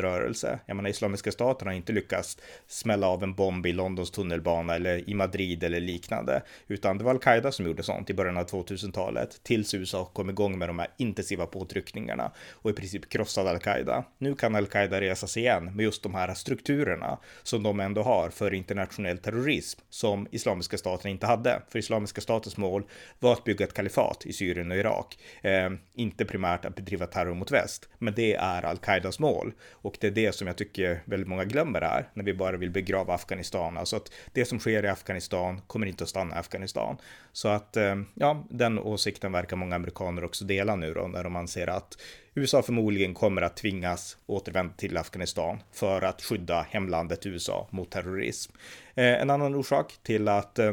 rörelse. 0.00 0.58
Jag 0.66 0.76
menar, 0.76 0.90
Islamiska 0.90 1.32
staten 1.32 1.68
har 1.68 1.74
inte 1.74 1.92
lyckats 1.92 2.38
smälla 2.66 3.06
av 3.06 3.22
en 3.22 3.34
bomb 3.34 3.66
i 3.66 3.72
Londons 3.72 4.10
tunnelbana 4.10 4.74
eller 4.74 5.10
i 5.10 5.14
Madrid 5.14 5.64
eller 5.64 5.80
liknande, 5.80 6.42
utan 6.68 6.98
det 6.98 7.04
var 7.04 7.10
al-Qaida 7.10 7.52
som 7.52 7.66
gjorde 7.66 7.73
gjorde 7.74 7.82
sånt 7.82 8.10
i 8.10 8.14
början 8.14 8.36
av 8.36 8.46
2000-talet 8.46 9.40
tills 9.42 9.74
USA 9.74 10.04
kom 10.04 10.30
igång 10.30 10.58
med 10.58 10.68
de 10.68 10.78
här 10.78 10.88
intensiva 10.96 11.46
påtryckningarna 11.46 12.32
och 12.52 12.70
i 12.70 12.72
princip 12.72 13.08
krossade 13.08 13.50
al-Qaida. 13.50 14.04
Nu 14.18 14.34
kan 14.34 14.54
al-Qaida 14.54 15.00
resas 15.00 15.36
igen 15.36 15.64
med 15.64 15.84
just 15.84 16.02
de 16.02 16.14
här 16.14 16.34
strukturerna 16.34 17.18
som 17.42 17.62
de 17.62 17.80
ändå 17.80 18.02
har 18.02 18.30
för 18.30 18.54
internationell 18.54 19.18
terrorism 19.18 19.80
som 19.90 20.28
Islamiska 20.30 20.78
staten 20.78 21.10
inte 21.10 21.26
hade. 21.26 21.62
För 21.68 21.78
Islamiska 21.78 22.20
statens 22.20 22.56
mål 22.56 22.84
var 23.18 23.32
att 23.32 23.44
bygga 23.44 23.64
ett 23.64 23.74
kalifat 23.74 24.26
i 24.26 24.32
Syrien 24.32 24.70
och 24.70 24.76
Irak. 24.76 25.18
Eh, 25.42 25.70
inte 25.94 26.24
primärt 26.24 26.64
att 26.64 26.76
bedriva 26.76 27.06
terror 27.06 27.34
mot 27.34 27.50
väst, 27.50 27.88
men 27.98 28.14
det 28.14 28.34
är 28.34 28.62
al-Qaidas 28.62 29.18
mål. 29.18 29.52
Och 29.70 29.96
det 30.00 30.06
är 30.06 30.10
det 30.10 30.34
som 30.34 30.46
jag 30.46 30.56
tycker 30.56 31.02
väldigt 31.04 31.28
många 31.28 31.44
glömmer 31.44 31.80
här 31.80 32.08
när 32.14 32.24
vi 32.24 32.34
bara 32.34 32.56
vill 32.56 32.70
begrava 32.70 33.14
Afghanistan. 33.14 33.78
Alltså 33.78 33.96
att 33.96 34.12
det 34.32 34.44
som 34.44 34.58
sker 34.58 34.84
i 34.84 34.88
Afghanistan 34.88 35.60
kommer 35.66 35.86
inte 35.86 36.04
att 36.04 36.10
stanna 36.10 36.36
i 36.36 36.38
Afghanistan. 36.38 36.96
Så 37.32 37.48
att 37.48 37.63
att 37.64 37.76
eh, 37.76 37.94
ja, 38.14 38.44
den 38.50 38.78
åsikten 38.78 39.32
verkar 39.32 39.56
många 39.56 39.76
amerikaner 39.76 40.24
också 40.24 40.44
dela 40.44 40.76
nu 40.76 40.94
då 40.94 41.06
när 41.06 41.24
de 41.24 41.36
anser 41.36 41.66
att 41.66 41.98
USA 42.34 42.62
förmodligen 42.62 43.14
kommer 43.14 43.42
att 43.42 43.56
tvingas 43.56 44.16
återvända 44.26 44.74
till 44.76 44.96
Afghanistan 44.96 45.58
för 45.72 46.02
att 46.02 46.22
skydda 46.22 46.66
hemlandet 46.70 47.26
USA 47.26 47.68
mot 47.70 47.90
terrorism. 47.90 48.52
Eh, 48.94 49.20
en 49.20 49.30
annan 49.30 49.54
orsak 49.54 49.92
till 50.02 50.28
att 50.28 50.58
eh, 50.58 50.72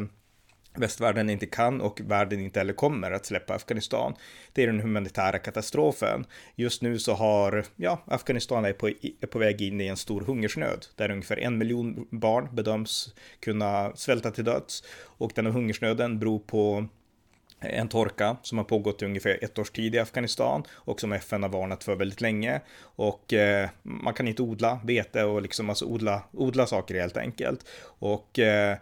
västvärlden 0.74 1.30
inte 1.30 1.46
kan 1.46 1.82
och 1.82 2.02
världen 2.04 2.40
inte 2.40 2.60
heller 2.60 2.74
kommer 2.74 3.12
att 3.12 3.26
släppa 3.26 3.54
Afghanistan. 3.54 4.16
Det 4.54 4.64
är 4.64 4.68
den 4.68 4.80
humanitära 4.80 5.40
katastrofen. 5.40 6.26
Just 6.56 6.82
nu 6.82 7.00
så 7.00 7.14
har, 7.14 7.66
ja, 7.76 8.04
Afghanistan 8.06 8.66
är 8.66 8.74
på, 8.74 8.90
är 9.22 9.28
på 9.28 9.40
väg 9.40 9.62
in 9.62 9.82
i 9.82 9.88
en 9.88 9.98
stor 9.98 10.22
hungersnöd 10.22 10.86
där 10.96 11.12
ungefär 11.12 11.40
en 11.40 11.58
miljon 11.58 12.08
barn 12.12 12.56
bedöms 12.56 13.14
kunna 13.40 13.96
svälta 13.96 14.32
till 14.32 14.44
döds 14.44 14.84
och 15.04 15.32
denna 15.36 15.50
hungersnöden 15.50 16.20
beror 16.20 16.40
på 16.40 16.88
en 17.62 17.90
torka 17.90 18.38
som 18.42 18.58
har 18.58 18.66
pågått 18.66 19.02
i 19.02 19.06
ungefär 19.06 19.40
ett 19.42 19.60
års 19.60 19.70
tid 19.70 19.96
i 19.96 20.00
Afghanistan 20.00 20.64
och 20.72 21.00
som 21.00 21.12
FN 21.12 21.44
har 21.44 21.50
varnat 21.50 21.84
för 21.84 21.96
väldigt 21.96 22.22
länge. 22.22 22.62
Och 22.82 23.34
eh, 23.34 23.70
man 23.82 24.14
kan 24.14 24.28
inte 24.28 24.42
odla 24.42 24.80
vete 24.84 25.24
och 25.24 25.42
liksom 25.42 25.70
alltså 25.70 25.86
odla, 25.86 26.24
odla 26.32 26.68
saker 26.68 27.02
helt 27.02 27.18
enkelt. 27.18 27.66
Och 27.84 28.40
eh, 28.40 28.78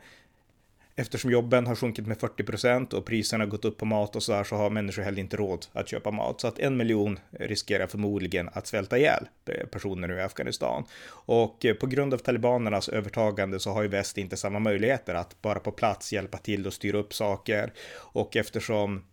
Eftersom 1.00 1.32
jobben 1.32 1.68
har 1.68 1.76
sjunkit 1.76 2.08
med 2.08 2.20
40 2.20 2.44
procent 2.44 2.94
och 2.94 3.06
priserna 3.06 3.44
har 3.44 3.50
gått 3.50 3.66
upp 3.66 3.78
på 3.78 3.86
mat 3.86 4.16
och 4.16 4.24
så 4.24 4.34
här 4.34 4.44
så 4.44 4.56
har 4.56 4.70
människor 4.70 5.04
heller 5.04 5.20
inte 5.20 5.38
råd 5.38 5.66
att 5.74 5.90
köpa 5.90 6.12
mat. 6.12 6.42
Så 6.42 6.48
att 6.48 6.60
en 6.60 6.78
miljon 6.78 7.20
riskerar 7.32 7.88
förmodligen 7.88 8.50
att 8.54 8.68
svälta 8.68 8.98
ihjäl 8.98 9.28
eh, 9.46 9.68
personer 9.68 10.08
nu 10.08 10.16
i 10.16 10.22
Afghanistan. 10.22 10.84
Och 11.12 11.66
eh, 11.66 11.74
på 11.74 11.88
grund 11.88 12.14
av 12.14 12.18
talibanernas 12.18 12.90
övertagande 12.90 13.60
så 13.60 13.72
har 13.72 13.82
ju 13.82 13.88
väst 13.88 14.18
inte 14.18 14.38
samma 14.38 14.60
möjligheter 14.60 15.16
att 15.16 15.42
bara 15.42 15.60
på 15.60 15.72
plats 15.72 16.14
hjälpa 16.14 16.38
till 16.38 16.68
och 16.68 16.74
styra 16.74 16.98
upp 16.98 17.14
saker. 17.14 17.74
Och 17.96 18.36
eftersom 18.36 19.04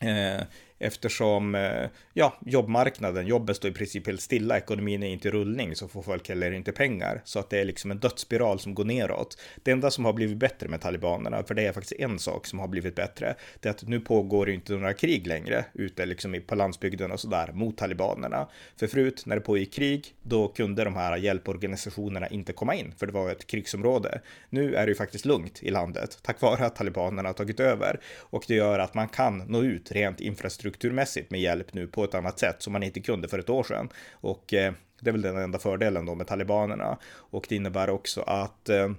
eh, 0.00 0.42
eftersom 0.82 1.54
eh, 1.54 1.88
ja, 2.12 2.38
jobbmarknaden, 2.46 3.26
jobben 3.26 3.54
står 3.54 3.70
i 3.70 3.74
princip 3.74 4.06
helt 4.06 4.20
stilla, 4.20 4.56
ekonomin 4.56 5.02
är 5.02 5.06
inte 5.06 5.28
i 5.28 5.30
rullning 5.30 5.76
så 5.76 5.88
får 5.88 6.02
folk 6.02 6.28
heller 6.28 6.52
inte 6.52 6.72
pengar. 6.72 7.22
Så 7.24 7.38
att 7.38 7.50
det 7.50 7.60
är 7.60 7.64
liksom 7.64 7.90
en 7.90 7.98
dödsspiral 7.98 8.60
som 8.60 8.74
går 8.74 8.84
neråt. 8.84 9.38
Det 9.62 9.70
enda 9.70 9.90
som 9.90 10.04
har 10.04 10.12
blivit 10.12 10.36
bättre 10.36 10.68
med 10.68 10.80
talibanerna, 10.80 11.42
för 11.42 11.54
det 11.54 11.66
är 11.66 11.72
faktiskt 11.72 12.00
en 12.00 12.18
sak 12.18 12.46
som 12.46 12.58
har 12.58 12.68
blivit 12.68 12.94
bättre, 12.94 13.34
det 13.60 13.68
är 13.68 13.70
att 13.70 13.82
nu 13.82 14.00
pågår 14.00 14.46
det 14.46 14.52
inte 14.52 14.72
några 14.72 14.94
krig 14.94 15.26
längre 15.26 15.64
ute 15.72 16.06
liksom 16.06 16.40
på 16.46 16.54
landsbygden 16.54 17.12
och 17.12 17.20
sådär 17.20 17.50
mot 17.52 17.76
talibanerna. 17.76 18.48
För 18.76 18.86
förut 18.86 19.22
när 19.26 19.36
det 19.36 19.42
pågick 19.42 19.72
krig, 19.72 20.14
då 20.22 20.48
kunde 20.48 20.84
de 20.84 20.96
här 20.96 21.16
hjälporganisationerna 21.16 22.28
inte 22.28 22.52
komma 22.52 22.74
in, 22.74 22.92
för 22.96 23.06
det 23.06 23.12
var 23.12 23.30
ett 23.30 23.46
krigsområde. 23.46 24.20
Nu 24.50 24.74
är 24.74 24.86
det 24.86 24.90
ju 24.90 24.96
faktiskt 24.96 25.24
lugnt 25.24 25.62
i 25.62 25.70
landet, 25.70 26.18
tack 26.22 26.40
vare 26.40 26.66
att 26.66 26.76
talibanerna 26.76 27.28
har 27.28 27.34
tagit 27.34 27.60
över. 27.60 28.00
Och 28.18 28.44
det 28.48 28.54
gör 28.54 28.78
att 28.78 28.94
man 28.94 29.08
kan 29.08 29.38
nå 29.38 29.62
ut 29.62 29.92
rent 29.92 30.20
infrastruktur 30.20 30.71
strukturmässigt 30.72 31.30
med 31.30 31.40
hjälp 31.40 31.74
nu 31.74 31.86
på 31.86 32.04
ett 32.04 32.14
annat 32.14 32.38
sätt 32.38 32.62
som 32.62 32.72
man 32.72 32.82
inte 32.82 33.00
kunde 33.00 33.28
för 33.28 33.38
ett 33.38 33.50
år 33.50 33.62
sedan. 33.62 33.88
Och 34.12 34.54
eh, 34.54 34.72
det 35.00 35.10
är 35.10 35.12
väl 35.12 35.22
den 35.22 35.36
enda 35.36 35.58
fördelen 35.58 36.06
då 36.06 36.14
med 36.14 36.26
talibanerna. 36.26 36.98
Och 37.30 37.46
det 37.48 37.56
innebär 37.56 37.90
också 37.90 38.20
att 38.20 38.68
eh, 38.68 38.90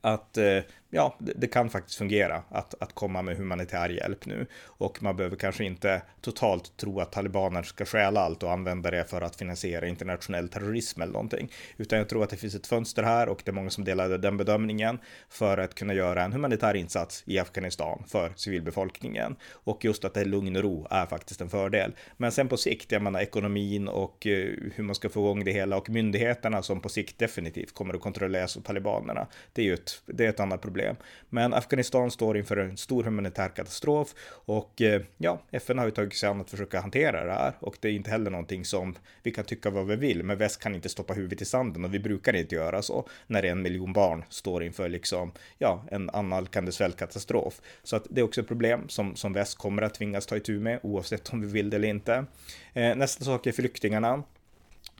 att 0.00 0.36
eh, 0.36 0.58
ja, 0.90 1.16
det, 1.18 1.46
kan 1.46 1.70
faktiskt 1.70 1.98
fungera 1.98 2.42
att, 2.48 2.74
att 2.82 2.94
komma 2.94 3.22
med 3.22 3.36
humanitär 3.36 3.88
hjälp 3.88 4.26
nu. 4.26 4.46
Och 4.64 5.02
man 5.02 5.16
behöver 5.16 5.36
kanske 5.36 5.64
inte 5.64 6.02
totalt 6.20 6.76
tro 6.76 7.00
att 7.00 7.12
talibaner 7.12 7.62
ska 7.62 7.84
stjäla 7.84 8.20
allt 8.20 8.42
och 8.42 8.52
använda 8.52 8.90
det 8.90 9.04
för 9.04 9.20
att 9.20 9.36
finansiera 9.36 9.86
internationell 9.86 10.48
terrorism 10.48 11.02
eller 11.02 11.12
någonting. 11.12 11.52
Utan 11.76 11.98
jag 11.98 12.08
tror 12.08 12.24
att 12.24 12.30
det 12.30 12.36
finns 12.36 12.54
ett 12.54 12.66
fönster 12.66 13.02
här 13.02 13.28
och 13.28 13.42
det 13.44 13.50
är 13.50 13.52
många 13.52 13.70
som 13.70 13.84
delade 13.84 14.18
den 14.18 14.36
bedömningen 14.36 14.98
för 15.28 15.58
att 15.58 15.74
kunna 15.74 15.94
göra 15.94 16.24
en 16.24 16.32
humanitär 16.32 16.74
insats 16.74 17.22
i 17.26 17.38
Afghanistan 17.38 18.04
för 18.06 18.32
civilbefolkningen. 18.36 19.36
Och 19.52 19.84
just 19.84 20.04
att 20.04 20.14
det 20.14 20.20
är 20.20 20.24
lugn 20.24 20.56
och 20.56 20.62
ro 20.62 20.86
är 20.90 21.06
faktiskt 21.06 21.40
en 21.40 21.50
fördel. 21.50 21.92
Men 22.16 22.32
sen 22.32 22.48
på 22.48 22.56
sikt, 22.56 22.92
jag 22.92 23.02
menar 23.02 23.20
ekonomin 23.20 23.88
och 23.88 24.26
eh, 24.26 24.48
hur 24.74 24.84
man 24.84 24.94
ska 24.94 25.08
få 25.08 25.20
igång 25.20 25.44
det 25.44 25.52
hela 25.52 25.76
och 25.76 25.90
myndigheterna 25.90 26.62
som 26.62 26.80
på 26.80 26.88
sikt 26.88 27.18
definitivt 27.18 27.74
kommer 27.74 27.94
att 27.94 28.00
kontrolleras 28.00 28.56
av 28.56 28.60
talibanerna. 28.60 29.26
Det 29.52 29.62
är 29.62 29.66
ju 29.66 29.74
ett, 29.74 30.02
det 30.06 30.24
är 30.24 30.28
ett 30.28 30.40
annat 30.40 30.60
problem 30.60 30.77
problem. 30.78 30.96
Men 31.30 31.54
Afghanistan 31.54 32.10
står 32.10 32.36
inför 32.38 32.56
en 32.56 32.76
stor 32.76 33.04
humanitär 33.04 33.48
katastrof 33.48 34.14
och 34.46 34.82
eh, 34.82 35.02
ja, 35.18 35.42
FN 35.50 35.78
har 35.78 35.84
ju 35.84 35.90
tagit 35.90 36.16
sig 36.16 36.28
an 36.28 36.40
att 36.40 36.50
försöka 36.50 36.80
hantera 36.80 37.24
det 37.24 37.32
här 37.32 37.52
och 37.60 37.76
det 37.80 37.88
är 37.88 37.92
inte 37.92 38.10
heller 38.10 38.30
någonting 38.30 38.64
som 38.64 38.94
vi 39.22 39.30
kan 39.30 39.44
tycka 39.44 39.70
vad 39.70 39.86
vi 39.86 39.96
vill, 39.96 40.22
men 40.22 40.38
väst 40.38 40.60
kan 40.60 40.74
inte 40.74 40.88
stoppa 40.88 41.14
huvudet 41.14 41.42
i 41.42 41.44
sanden 41.44 41.84
och 41.84 41.94
vi 41.94 41.98
brukar 41.98 42.36
inte 42.36 42.54
göra 42.54 42.82
så 42.82 43.08
när 43.26 43.42
en 43.42 43.62
miljon 43.62 43.92
barn 43.92 44.24
står 44.28 44.62
inför 44.62 44.88
liksom, 44.88 45.32
ja, 45.58 45.84
en 45.90 46.10
annalkande 46.10 46.72
svältkatastrof. 46.72 47.60
Så 47.82 47.96
att 47.96 48.06
det 48.10 48.20
är 48.20 48.24
också 48.24 48.40
ett 48.40 48.48
problem 48.48 48.88
som, 48.88 49.16
som 49.16 49.32
väst 49.32 49.58
kommer 49.58 49.82
att 49.82 49.94
tvingas 49.94 50.26
ta 50.26 50.36
itu 50.36 50.60
med 50.60 50.80
oavsett 50.82 51.32
om 51.32 51.40
vi 51.40 51.46
vill 51.46 51.70
det 51.70 51.76
eller 51.76 51.88
inte. 51.88 52.24
Eh, 52.72 52.96
nästa 52.96 53.24
sak 53.24 53.46
är 53.46 53.52
flyktingarna. 53.52 54.22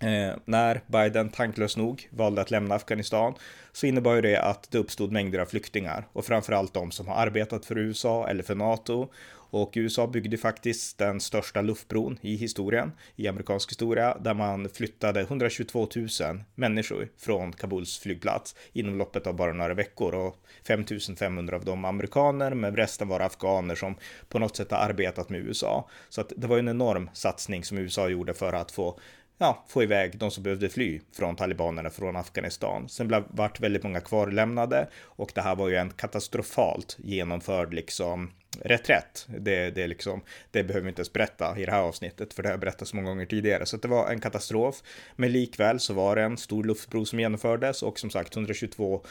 Eh, 0.00 0.36
när 0.44 0.80
Biden 0.86 1.28
tanklöst 1.28 1.76
nog 1.76 2.08
valde 2.10 2.40
att 2.40 2.50
lämna 2.50 2.74
Afghanistan 2.74 3.34
så 3.72 3.86
innebar 3.86 4.22
det 4.22 4.36
att 4.36 4.70
det 4.70 4.78
uppstod 4.78 5.12
mängder 5.12 5.38
av 5.38 5.46
flyktingar 5.46 6.06
och 6.12 6.24
framförallt 6.24 6.74
de 6.74 6.90
som 6.90 7.08
har 7.08 7.14
arbetat 7.14 7.66
för 7.66 7.78
USA 7.78 8.28
eller 8.28 8.42
för 8.42 8.54
NATO. 8.54 9.08
Och 9.50 9.72
USA 9.74 10.06
byggde 10.06 10.36
faktiskt 10.36 10.98
den 10.98 11.20
största 11.20 11.60
luftbron 11.60 12.18
i 12.20 12.36
historien, 12.36 12.92
i 13.16 13.28
amerikansk 13.28 13.70
historia, 13.70 14.16
där 14.20 14.34
man 14.34 14.68
flyttade 14.68 15.20
122 15.20 15.88
000 15.96 16.08
människor 16.54 17.08
från 17.18 17.52
Kabuls 17.52 17.98
flygplats 17.98 18.54
inom 18.72 18.98
loppet 18.98 19.26
av 19.26 19.34
bara 19.34 19.52
några 19.52 19.74
veckor 19.74 20.14
och 20.14 20.36
5 20.66 20.84
500 21.18 21.56
av 21.56 21.64
dem 21.64 21.84
amerikaner, 21.84 22.54
men 22.54 22.76
resten 22.76 23.08
var 23.08 23.20
afghaner 23.20 23.74
som 23.74 23.94
på 24.28 24.38
något 24.38 24.56
sätt 24.56 24.70
har 24.70 24.78
arbetat 24.78 25.28
med 25.28 25.40
USA. 25.40 25.88
Så 26.08 26.20
att 26.20 26.32
det 26.36 26.46
var 26.46 26.58
en 26.58 26.68
enorm 26.68 27.10
satsning 27.12 27.64
som 27.64 27.78
USA 27.78 28.08
gjorde 28.08 28.34
för 28.34 28.52
att 28.52 28.72
få 28.72 28.98
ja, 29.38 29.64
få 29.68 29.82
iväg 29.82 30.18
de 30.18 30.30
som 30.30 30.42
behövde 30.42 30.68
fly 30.68 31.00
från 31.12 31.36
talibanerna 31.36 31.90
från 31.90 32.16
Afghanistan. 32.16 32.88
Sen 32.88 33.08
blev, 33.08 33.24
vart 33.28 33.60
väldigt 33.60 33.82
många 33.82 34.00
kvarlämnade 34.00 34.88
och 35.02 35.32
det 35.34 35.40
här 35.40 35.56
var 35.56 35.68
ju 35.68 35.76
en 35.76 35.90
katastrofalt 35.90 36.96
genomförd 37.00 37.74
liksom 37.74 38.30
reträtt. 38.62 39.26
Det, 39.38 39.70
det, 39.70 39.86
liksom, 39.86 40.22
det 40.50 40.64
behöver 40.64 40.84
vi 40.84 40.88
inte 40.88 41.00
ens 41.00 41.12
berätta 41.12 41.58
i 41.58 41.64
det 41.64 41.72
här 41.72 41.82
avsnittet, 41.82 42.34
för 42.34 42.42
det 42.42 42.48
har 42.48 42.52
jag 42.52 42.60
berättat 42.60 42.88
så 42.88 42.96
många 42.96 43.08
gånger 43.08 43.26
tidigare. 43.26 43.66
Så 43.66 43.76
det 43.76 43.88
var 43.88 44.10
en 44.10 44.20
katastrof. 44.20 44.82
Men 45.16 45.32
likväl 45.32 45.80
så 45.80 45.94
var 45.94 46.16
det 46.16 46.22
en 46.22 46.36
stor 46.36 46.64
luftbro 46.64 47.04
som 47.04 47.20
genomfördes 47.20 47.82
och 47.82 47.98
som 47.98 48.10
sagt 48.10 48.36
122 48.36 49.04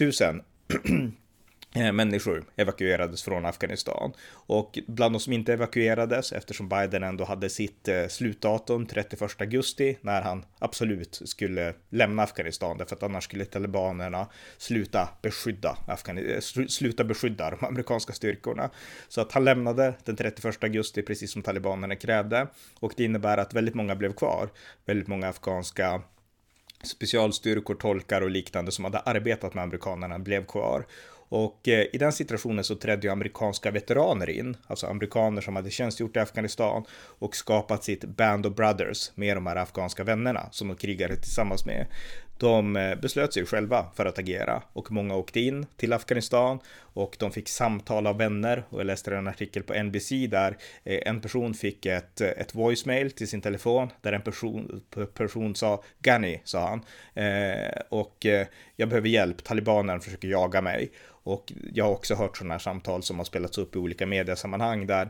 000 0.00 0.42
Eh, 1.74 1.92
människor 1.92 2.44
evakuerades 2.56 3.22
från 3.22 3.46
Afghanistan. 3.46 4.12
Och 4.32 4.78
bland 4.86 5.14
de 5.14 5.20
som 5.20 5.32
inte 5.32 5.52
evakuerades, 5.52 6.32
eftersom 6.32 6.68
Biden 6.68 7.02
ändå 7.02 7.24
hade 7.24 7.50
sitt 7.50 7.88
eh, 7.88 8.06
slutdatum 8.08 8.86
31 8.86 9.40
augusti, 9.40 9.98
när 10.00 10.22
han 10.22 10.44
absolut 10.58 11.20
skulle 11.24 11.74
lämna 11.90 12.22
Afghanistan, 12.22 12.78
därför 12.78 12.96
att 12.96 13.02
annars 13.02 13.24
skulle 13.24 13.44
talibanerna 13.44 14.26
sluta 14.58 15.08
beskydda, 15.22 15.78
Afghanistan, 15.86 16.62
eh, 16.62 16.66
sluta 16.68 17.04
beskydda 17.04 17.50
de 17.50 17.66
amerikanska 17.66 18.12
styrkorna. 18.12 18.70
Så 19.08 19.20
att 19.20 19.32
han 19.32 19.44
lämnade 19.44 19.94
den 20.04 20.16
31 20.16 20.64
augusti, 20.64 21.02
precis 21.02 21.32
som 21.32 21.42
talibanerna 21.42 21.96
krävde. 21.96 22.46
Och 22.80 22.92
det 22.96 23.04
innebär 23.04 23.38
att 23.38 23.54
väldigt 23.54 23.74
många 23.74 23.96
blev 23.96 24.12
kvar. 24.12 24.48
Väldigt 24.86 25.08
många 25.08 25.28
afghanska 25.28 26.02
specialstyrkor, 26.82 27.74
tolkar 27.74 28.20
och 28.20 28.30
liknande 28.30 28.72
som 28.72 28.84
hade 28.84 28.98
arbetat 28.98 29.54
med 29.54 29.64
amerikanerna 29.64 30.18
blev 30.18 30.46
kvar. 30.46 30.86
Och 31.30 31.68
eh, 31.68 31.86
i 31.92 31.98
den 31.98 32.12
situationen 32.12 32.64
så 32.64 32.74
trädde 32.74 33.06
ju 33.06 33.12
amerikanska 33.12 33.70
veteraner 33.70 34.30
in, 34.30 34.56
alltså 34.66 34.86
amerikaner 34.86 35.42
som 35.42 35.56
hade 35.56 35.70
tjänstgjort 35.70 36.16
i 36.16 36.18
Afghanistan 36.18 36.84
och 37.18 37.36
skapat 37.36 37.84
sitt 37.84 38.04
Band 38.04 38.46
of 38.46 38.54
Brothers 38.54 39.10
med 39.14 39.36
de 39.36 39.46
här 39.46 39.56
afghanska 39.56 40.04
vännerna 40.04 40.48
som 40.50 40.68
de 40.68 40.76
krigade 40.76 41.16
tillsammans 41.16 41.66
med. 41.66 41.86
De 42.40 42.76
eh, 42.76 42.94
beslöt 42.94 43.32
sig 43.34 43.46
själva 43.46 43.86
för 43.94 44.06
att 44.06 44.18
agera 44.18 44.62
och 44.72 44.92
många 44.92 45.16
åkte 45.16 45.40
in 45.40 45.66
till 45.76 45.92
Afghanistan 45.92 46.58
och 46.78 47.16
de 47.18 47.30
fick 47.32 47.48
samtal 47.48 48.06
av 48.06 48.18
vänner 48.18 48.64
och 48.70 48.80
jag 48.80 48.86
läste 48.86 49.16
en 49.16 49.28
artikel 49.28 49.62
på 49.62 49.74
NBC 49.82 50.10
där 50.10 50.56
eh, 50.84 51.08
en 51.08 51.20
person 51.20 51.54
fick 51.54 51.86
ett, 51.86 52.20
eh, 52.20 52.28
ett 52.28 52.54
voicemail 52.54 53.10
till 53.10 53.28
sin 53.28 53.40
telefon 53.40 53.88
där 54.00 54.12
en 54.12 54.22
person, 54.22 54.82
person 55.14 55.54
sa 55.54 55.82
Ghani, 55.98 56.40
sa 56.44 56.68
han, 56.68 56.84
eh, 57.24 57.80
och 57.88 58.26
jag 58.76 58.88
behöver 58.88 59.08
hjälp, 59.08 59.44
talibanerna 59.44 60.00
försöker 60.00 60.28
jaga 60.28 60.60
mig. 60.60 60.92
Och 61.22 61.52
jag 61.72 61.84
har 61.84 61.92
också 61.92 62.14
hört 62.14 62.36
sådana 62.36 62.54
här 62.54 62.58
samtal 62.58 63.02
som 63.02 63.18
har 63.18 63.24
spelats 63.24 63.58
upp 63.58 63.76
i 63.76 63.78
olika 63.78 64.06
mediasammanhang 64.06 64.86
där 64.86 65.08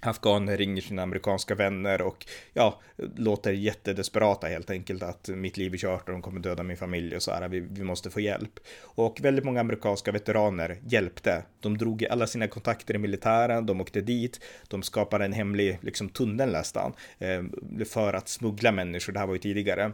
afghaner 0.00 0.56
ringer 0.56 0.82
sina 0.82 1.02
amerikanska 1.02 1.54
vänner 1.54 2.02
och 2.02 2.26
ja, 2.52 2.80
låter 3.16 3.52
jättedesperata 3.52 4.46
helt 4.46 4.70
enkelt 4.70 5.02
att 5.02 5.28
mitt 5.28 5.56
liv 5.56 5.74
är 5.74 5.78
kört 5.78 6.08
och 6.08 6.12
de 6.12 6.22
kommer 6.22 6.40
döda 6.40 6.62
min 6.62 6.76
familj 6.76 7.16
och 7.16 7.22
så 7.22 7.30
här, 7.30 7.48
vi, 7.48 7.60
vi 7.60 7.84
måste 7.84 8.10
få 8.10 8.20
hjälp. 8.20 8.60
Och 8.80 9.20
väldigt 9.20 9.44
många 9.44 9.60
amerikanska 9.60 10.12
veteraner 10.12 10.78
hjälpte. 10.86 11.42
De 11.60 11.78
drog 11.78 12.04
alla 12.04 12.26
sina 12.26 12.48
kontakter 12.48 12.94
i 12.94 12.98
militären, 12.98 13.66
de 13.66 13.80
åkte 13.80 14.00
dit, 14.00 14.40
de 14.68 14.82
skapade 14.82 15.24
en 15.24 15.32
hemlig 15.32 15.78
liksom, 15.82 16.08
tunnel 16.08 16.52
nästan 16.52 16.92
eh, 17.18 17.42
för 17.84 18.12
att 18.12 18.28
smuggla 18.28 18.72
människor, 18.72 19.12
det 19.12 19.18
här 19.18 19.26
var 19.26 19.34
ju 19.34 19.40
tidigare, 19.40 19.92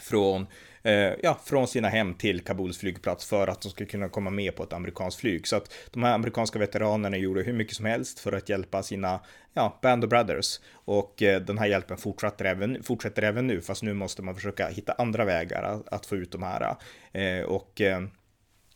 från 0.00 0.46
eh, 0.82 1.12
ja, 1.22 1.40
från 1.44 1.68
sina 1.68 1.88
hem 1.88 2.14
till 2.14 2.40
Kabuls 2.40 2.78
flygplats 2.78 3.26
för 3.26 3.48
att 3.48 3.60
de 3.60 3.68
ska 3.68 3.86
kunna 3.86 4.08
komma 4.08 4.30
med 4.30 4.56
på 4.56 4.62
ett 4.62 4.72
amerikanskt 4.72 5.20
flyg. 5.20 5.48
Så 5.48 5.56
att 5.56 5.74
de 5.90 6.02
här 6.02 6.14
amerikanska 6.14 6.58
veteranerna 6.58 7.16
gjorde 7.16 7.42
hur 7.42 7.52
mycket 7.52 7.76
som 7.76 7.86
helst 7.86 8.20
för 8.20 8.32
att 8.32 8.48
hjälpa 8.48 8.82
sina 8.82 9.20
ja, 9.52 9.78
Band 9.82 10.04
of 10.04 10.10
Brothers. 10.10 10.60
Och 10.72 11.22
eh, 11.22 11.40
den 11.40 11.58
här 11.58 11.66
hjälpen 11.66 11.96
fortsätter 11.96 12.44
även, 12.44 12.82
fortsätter 12.82 13.22
även 13.22 13.46
nu, 13.46 13.60
fast 13.60 13.82
nu 13.82 13.94
måste 13.94 14.22
man 14.22 14.34
försöka 14.34 14.68
hitta 14.68 14.92
andra 14.92 15.24
vägar 15.24 15.62
att, 15.62 15.88
att 15.88 16.06
få 16.06 16.16
ut 16.16 16.32
de 16.32 16.42
här. 16.42 16.76
Eh, 17.12 17.44
och 17.44 17.80
eh, 17.80 18.02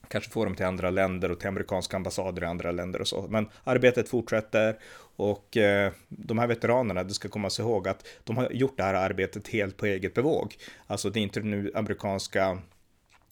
kanske 0.09 0.31
få 0.31 0.45
dem 0.45 0.55
till 0.55 0.67
andra 0.67 0.91
länder 0.91 1.31
och 1.31 1.41
till 1.41 1.49
amerikanska 1.49 1.97
ambassader 1.97 2.43
i 2.43 2.47
andra 2.47 2.73
länder 2.73 3.01
och 3.01 3.09
så. 3.09 3.27
Men 3.29 3.49
arbetet 3.65 4.09
fortsätter 4.09 4.79
och 5.19 5.57
eh, 5.57 5.93
de 6.09 6.39
här 6.39 6.47
veteranerna, 6.47 7.05
det 7.05 7.15
ska 7.15 7.29
komma 7.29 7.51
sig 7.51 7.65
ihåg 7.65 7.89
att 7.89 8.07
de 8.25 8.37
har 8.37 8.51
gjort 8.51 8.77
det 8.77 8.83
här 8.83 8.95
arbetet 8.95 9.49
helt 9.49 9.77
på 9.77 9.87
eget 9.87 10.15
bevåg. 10.15 10.57
Alltså 10.87 11.11
det 11.11 11.21
är 11.21 11.23
inte 11.23 11.41
nu 11.41 11.73
amerikanska 11.75 12.59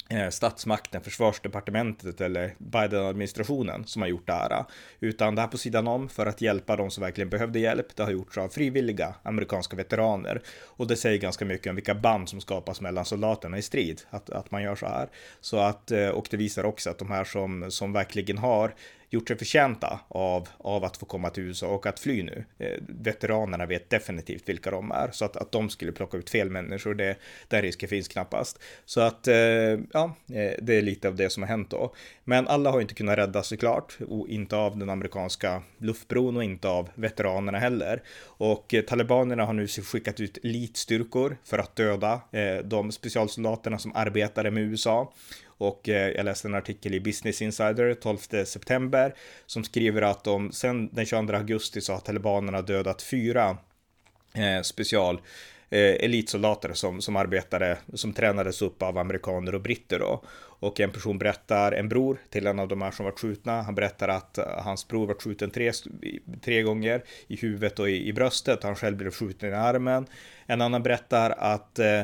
Eh, 0.08 0.28
statsmakten, 0.30 1.02
försvarsdepartementet 1.02 2.20
eller 2.20 2.54
Biden-administrationen 2.58 3.84
som 3.84 4.02
har 4.02 4.08
gjort 4.08 4.26
det 4.26 4.32
här. 4.32 4.64
Utan 5.00 5.34
det 5.34 5.40
här 5.40 5.48
på 5.48 5.58
sidan 5.58 5.88
om 5.88 6.08
för 6.08 6.26
att 6.26 6.40
hjälpa 6.40 6.76
de 6.76 6.90
som 6.90 7.02
verkligen 7.02 7.30
behövde 7.30 7.58
hjälp. 7.58 7.96
Det 7.96 8.02
har 8.02 8.10
gjorts 8.10 8.38
av 8.38 8.48
frivilliga 8.48 9.14
amerikanska 9.22 9.76
veteraner. 9.76 10.42
Och 10.62 10.86
det 10.86 10.96
säger 10.96 11.18
ganska 11.18 11.44
mycket 11.44 11.70
om 11.70 11.76
vilka 11.76 11.94
band 11.94 12.28
som 12.28 12.40
skapas 12.40 12.80
mellan 12.80 13.04
soldaterna 13.04 13.58
i 13.58 13.62
strid. 13.62 14.02
Att, 14.10 14.30
att 14.30 14.50
man 14.50 14.62
gör 14.62 14.76
så 14.76 14.86
här. 14.86 15.08
Så 15.40 15.58
att, 15.58 15.90
eh, 15.90 16.08
och 16.08 16.26
det 16.30 16.36
visar 16.36 16.64
också 16.64 16.90
att 16.90 16.98
de 16.98 17.10
här 17.10 17.24
som, 17.24 17.70
som 17.70 17.92
verkligen 17.92 18.38
har 18.38 18.74
gjort 19.10 19.28
sig 19.28 19.38
förtjänta 19.38 20.00
av, 20.08 20.48
av 20.58 20.84
att 20.84 20.96
få 20.96 21.06
komma 21.06 21.30
till 21.30 21.42
USA 21.42 21.66
och 21.66 21.86
att 21.86 22.00
fly 22.00 22.22
nu. 22.22 22.44
Eh, 22.58 22.82
veteranerna 22.88 23.66
vet 23.66 23.90
definitivt 23.90 24.48
vilka 24.48 24.70
de 24.70 24.90
är, 24.90 25.10
så 25.12 25.24
att, 25.24 25.36
att 25.36 25.52
de 25.52 25.70
skulle 25.70 25.92
plocka 25.92 26.16
ut 26.16 26.30
fel 26.30 26.50
människor, 26.50 26.94
det, 26.94 27.16
den 27.48 27.62
risken 27.62 27.88
finns 27.88 28.08
knappast. 28.08 28.62
Så 28.84 29.00
att, 29.00 29.28
eh, 29.28 29.36
ja, 29.92 30.16
eh, 30.28 30.52
det 30.62 30.74
är 30.74 30.82
lite 30.82 31.08
av 31.08 31.16
det 31.16 31.30
som 31.30 31.42
har 31.42 31.48
hänt 31.48 31.70
då. 31.70 31.94
Men 32.24 32.48
alla 32.48 32.70
har 32.70 32.80
inte 32.80 32.94
kunnat 32.94 33.18
räddas 33.18 33.46
såklart, 33.46 33.98
och 34.08 34.28
inte 34.28 34.56
av 34.56 34.78
den 34.78 34.90
amerikanska 34.90 35.62
luftbron 35.78 36.36
och 36.36 36.44
inte 36.44 36.68
av 36.68 36.90
veteranerna 36.94 37.58
heller. 37.58 38.02
Och 38.22 38.74
eh, 38.74 38.82
talibanerna 38.82 39.44
har 39.44 39.52
nu 39.52 39.68
skickat 39.68 40.20
ut 40.20 40.38
elitstyrkor 40.44 41.36
för 41.44 41.58
att 41.58 41.76
döda 41.76 42.20
eh, 42.32 42.56
de 42.64 42.92
specialsoldaterna 42.92 43.78
som 43.78 43.92
arbetade 43.94 44.50
med 44.50 44.62
USA. 44.62 45.12
Och 45.58 45.88
eh, 45.88 46.10
jag 46.10 46.24
läste 46.24 46.48
en 46.48 46.54
artikel 46.54 46.94
i 46.94 47.00
Business 47.00 47.42
Insider 47.42 47.94
12 47.94 48.18
september 48.44 49.14
som 49.46 49.64
skriver 49.64 50.02
att 50.02 50.24
de 50.24 50.52
sen 50.52 50.88
den 50.92 51.06
22 51.06 51.34
augusti 51.34 51.80
så 51.80 51.92
har 51.92 52.00
talibanerna 52.00 52.62
dödat 52.62 53.02
fyra 53.02 53.56
eh, 54.34 54.62
special 54.62 55.20
eh, 55.70 56.04
elitsoldater 56.04 56.72
som, 56.72 57.02
som 57.02 57.16
arbetade, 57.16 57.78
som 57.94 58.12
tränades 58.12 58.62
upp 58.62 58.82
av 58.82 58.98
amerikaner 58.98 59.54
och 59.54 59.60
britter 59.60 59.98
då. 59.98 60.22
Och 60.58 60.80
en 60.80 60.90
person 60.90 61.18
berättar, 61.18 61.72
en 61.72 61.88
bror 61.88 62.18
till 62.30 62.46
en 62.46 62.58
av 62.58 62.68
de 62.68 62.82
här 62.82 62.90
som 62.90 63.04
var 63.04 63.12
skjutna, 63.12 63.62
han 63.62 63.74
berättar 63.74 64.08
att 64.08 64.38
eh, 64.38 64.44
hans 64.58 64.88
bror 64.88 65.06
var 65.06 65.14
skjuten 65.14 65.50
tre, 65.50 65.72
tre 66.44 66.62
gånger 66.62 67.04
i 67.26 67.36
huvudet 67.36 67.78
och 67.78 67.90
i, 67.90 68.08
i 68.08 68.12
bröstet, 68.12 68.62
han 68.62 68.76
själv 68.76 68.96
blev 68.96 69.10
skjuten 69.10 69.50
i 69.50 69.52
armen. 69.52 70.06
En 70.46 70.60
annan 70.60 70.82
berättar 70.82 71.30
att 71.30 71.78
eh, 71.78 72.02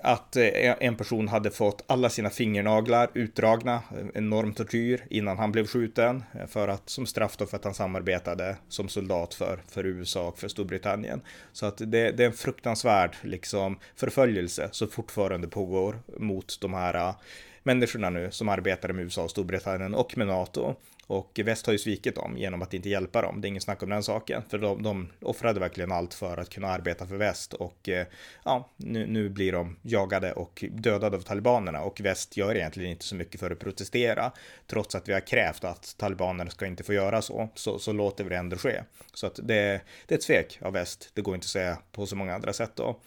att 0.00 0.36
eh, 0.36 0.74
en 0.80 0.96
person 0.96 1.28
hade 1.28 1.50
fått 1.50 1.84
alla 1.86 2.08
sina 2.10 2.30
fingernaglar 2.30 3.10
utdragna, 3.14 3.74
eh, 3.74 4.06
enorm 4.14 4.54
tortyr 4.54 5.06
innan 5.10 5.38
han 5.38 5.52
blev 5.52 5.66
skjuten 5.66 6.24
eh, 6.40 6.46
för 6.46 6.68
att 6.68 6.88
som 6.88 7.06
straff 7.06 7.36
då 7.36 7.46
för 7.46 7.56
att 7.56 7.64
han 7.64 7.74
samarbetade 7.74 8.56
som 8.68 8.88
soldat 8.88 9.34
för, 9.34 9.62
för 9.68 9.86
USA 9.86 10.28
och 10.28 10.38
för 10.38 10.48
Storbritannien. 10.48 11.20
Så 11.52 11.66
att 11.66 11.76
det, 11.78 11.86
det 11.86 12.22
är 12.22 12.26
en 12.26 12.32
fruktansvärd 12.32 13.16
liksom 13.22 13.78
förföljelse 13.96 14.68
som 14.72 14.88
fortfarande 14.88 15.48
pågår 15.48 15.98
mot 16.18 16.60
de 16.60 16.74
här 16.74 17.14
människorna 17.62 18.10
nu 18.10 18.30
som 18.30 18.48
arbetar 18.48 18.92
med 18.92 19.04
USA 19.04 19.22
och 19.22 19.30
Storbritannien 19.30 19.94
och 19.94 20.18
med 20.18 20.26
NATO. 20.26 20.74
Och 21.06 21.40
väst 21.44 21.66
har 21.66 21.72
ju 21.72 21.78
svikit 21.78 22.14
dem 22.14 22.36
genom 22.36 22.62
att 22.62 22.74
inte 22.74 22.88
hjälpa 22.88 23.22
dem. 23.22 23.40
Det 23.40 23.46
är 23.46 23.48
ingen 23.48 23.62
snack 23.62 23.82
om 23.82 23.90
den 23.90 24.02
saken. 24.02 24.42
För 24.48 24.58
de, 24.58 24.82
de 24.82 25.08
offrade 25.20 25.60
verkligen 25.60 25.92
allt 25.92 26.14
för 26.14 26.36
att 26.36 26.48
kunna 26.48 26.68
arbeta 26.68 27.06
för 27.06 27.16
väst. 27.16 27.52
Och 27.52 27.88
eh, 27.88 28.06
ja, 28.44 28.70
nu, 28.76 29.06
nu, 29.06 29.28
blir 29.28 29.52
de 29.52 29.76
jagade 29.82 30.32
och 30.32 30.64
dödade 30.70 31.16
av 31.16 31.20
talibanerna. 31.20 31.82
Och 31.82 32.00
väst 32.00 32.36
gör 32.36 32.54
egentligen 32.54 32.90
inte 32.90 33.04
så 33.04 33.14
mycket 33.14 33.40
för 33.40 33.50
att 33.50 33.58
protestera. 33.58 34.32
Trots 34.66 34.94
att 34.94 35.08
vi 35.08 35.12
har 35.12 35.20
krävt 35.20 35.64
att 35.64 35.94
talibanerna 35.98 36.50
ska 36.50 36.66
inte 36.66 36.84
få 36.84 36.92
göra 36.92 37.22
så. 37.22 37.48
Så, 37.54 37.78
så 37.78 37.92
låter 37.92 38.24
vi 38.24 38.30
det 38.30 38.36
ändå 38.36 38.56
ske. 38.56 38.82
Så 39.14 39.26
att 39.26 39.34
det, 39.42 39.80
det 40.06 40.14
är 40.14 40.18
ett 40.18 40.22
svek 40.22 40.58
av 40.62 40.72
väst. 40.72 41.10
Det 41.14 41.22
går 41.22 41.34
inte 41.34 41.44
att 41.44 41.48
säga 41.48 41.78
på 41.92 42.06
så 42.06 42.16
många 42.16 42.34
andra 42.34 42.52
sätt 42.52 42.72
då. 42.74 43.00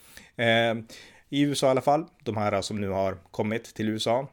Eh, 0.44 0.76
i 1.30 1.42
USA 1.42 1.68
i 1.68 1.70
alla 1.70 1.82
fall, 1.82 2.06
de 2.24 2.38
här 2.38 2.62
som 2.62 2.82
nu 2.82 2.90
har 2.90 3.18
kommit 3.32 3.74
till 3.74 3.90
USA, 3.90 4.28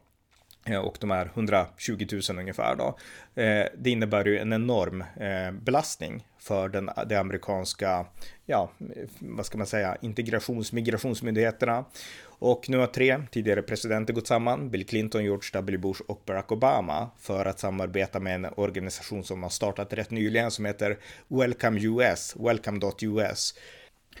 Eh, 0.65 0.79
och 0.79 0.97
de 0.99 1.11
är 1.11 1.25
120 1.25 2.07
000 2.29 2.39
ungefär 2.39 2.75
då. 2.75 2.97
Eh, 3.41 3.65
det 3.77 3.89
innebär 3.89 4.25
ju 4.25 4.37
en 4.37 4.53
enorm 4.53 5.01
eh, 5.01 5.51
belastning 5.51 6.27
för 6.39 6.69
den, 6.69 6.89
de 7.07 7.15
amerikanska, 7.15 8.05
ja, 8.45 8.71
vad 9.19 9.45
ska 9.45 9.57
man 9.57 9.67
säga, 9.67 9.97
integrations 10.01 10.71
migrationsmyndigheterna. 10.71 11.85
Och 12.25 12.69
nu 12.69 12.77
har 12.77 12.87
tre 12.87 13.21
tidigare 13.31 13.61
presidenter 13.61 14.13
gått 14.13 14.27
samman, 14.27 14.69
Bill 14.69 14.85
Clinton, 14.85 15.23
George 15.23 15.49
W. 15.53 15.77
Bush 15.77 16.01
och 16.07 16.21
Barack 16.25 16.51
Obama, 16.51 17.09
för 17.19 17.45
att 17.45 17.59
samarbeta 17.59 18.19
med 18.19 18.35
en 18.35 18.45
organisation 18.55 19.23
som 19.23 19.43
har 19.43 19.49
startat 19.49 19.93
rätt 19.93 20.11
nyligen 20.11 20.51
som 20.51 20.65
heter 20.65 20.97
Welcome 21.27 21.79
US, 21.81 22.35
Welcome.us 22.39 23.53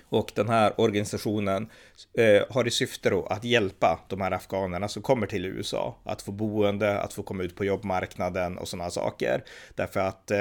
och 0.09 0.31
den 0.35 0.49
här 0.49 0.81
organisationen 0.81 1.69
eh, 2.17 2.43
har 2.49 2.67
i 2.67 2.71
syfte 2.71 3.09
då 3.09 3.25
att 3.25 3.43
hjälpa 3.43 3.99
de 4.07 4.21
här 4.21 4.31
afghanerna 4.31 4.87
som 4.87 5.01
kommer 5.01 5.27
till 5.27 5.45
USA 5.45 5.97
att 6.03 6.21
få 6.21 6.31
boende, 6.31 6.99
att 6.99 7.13
få 7.13 7.23
komma 7.23 7.43
ut 7.43 7.55
på 7.55 7.65
jobbmarknaden 7.65 8.57
och 8.57 8.67
sådana 8.67 8.89
saker. 8.89 9.43
Därför 9.75 9.99
att 9.99 10.31
eh, 10.31 10.37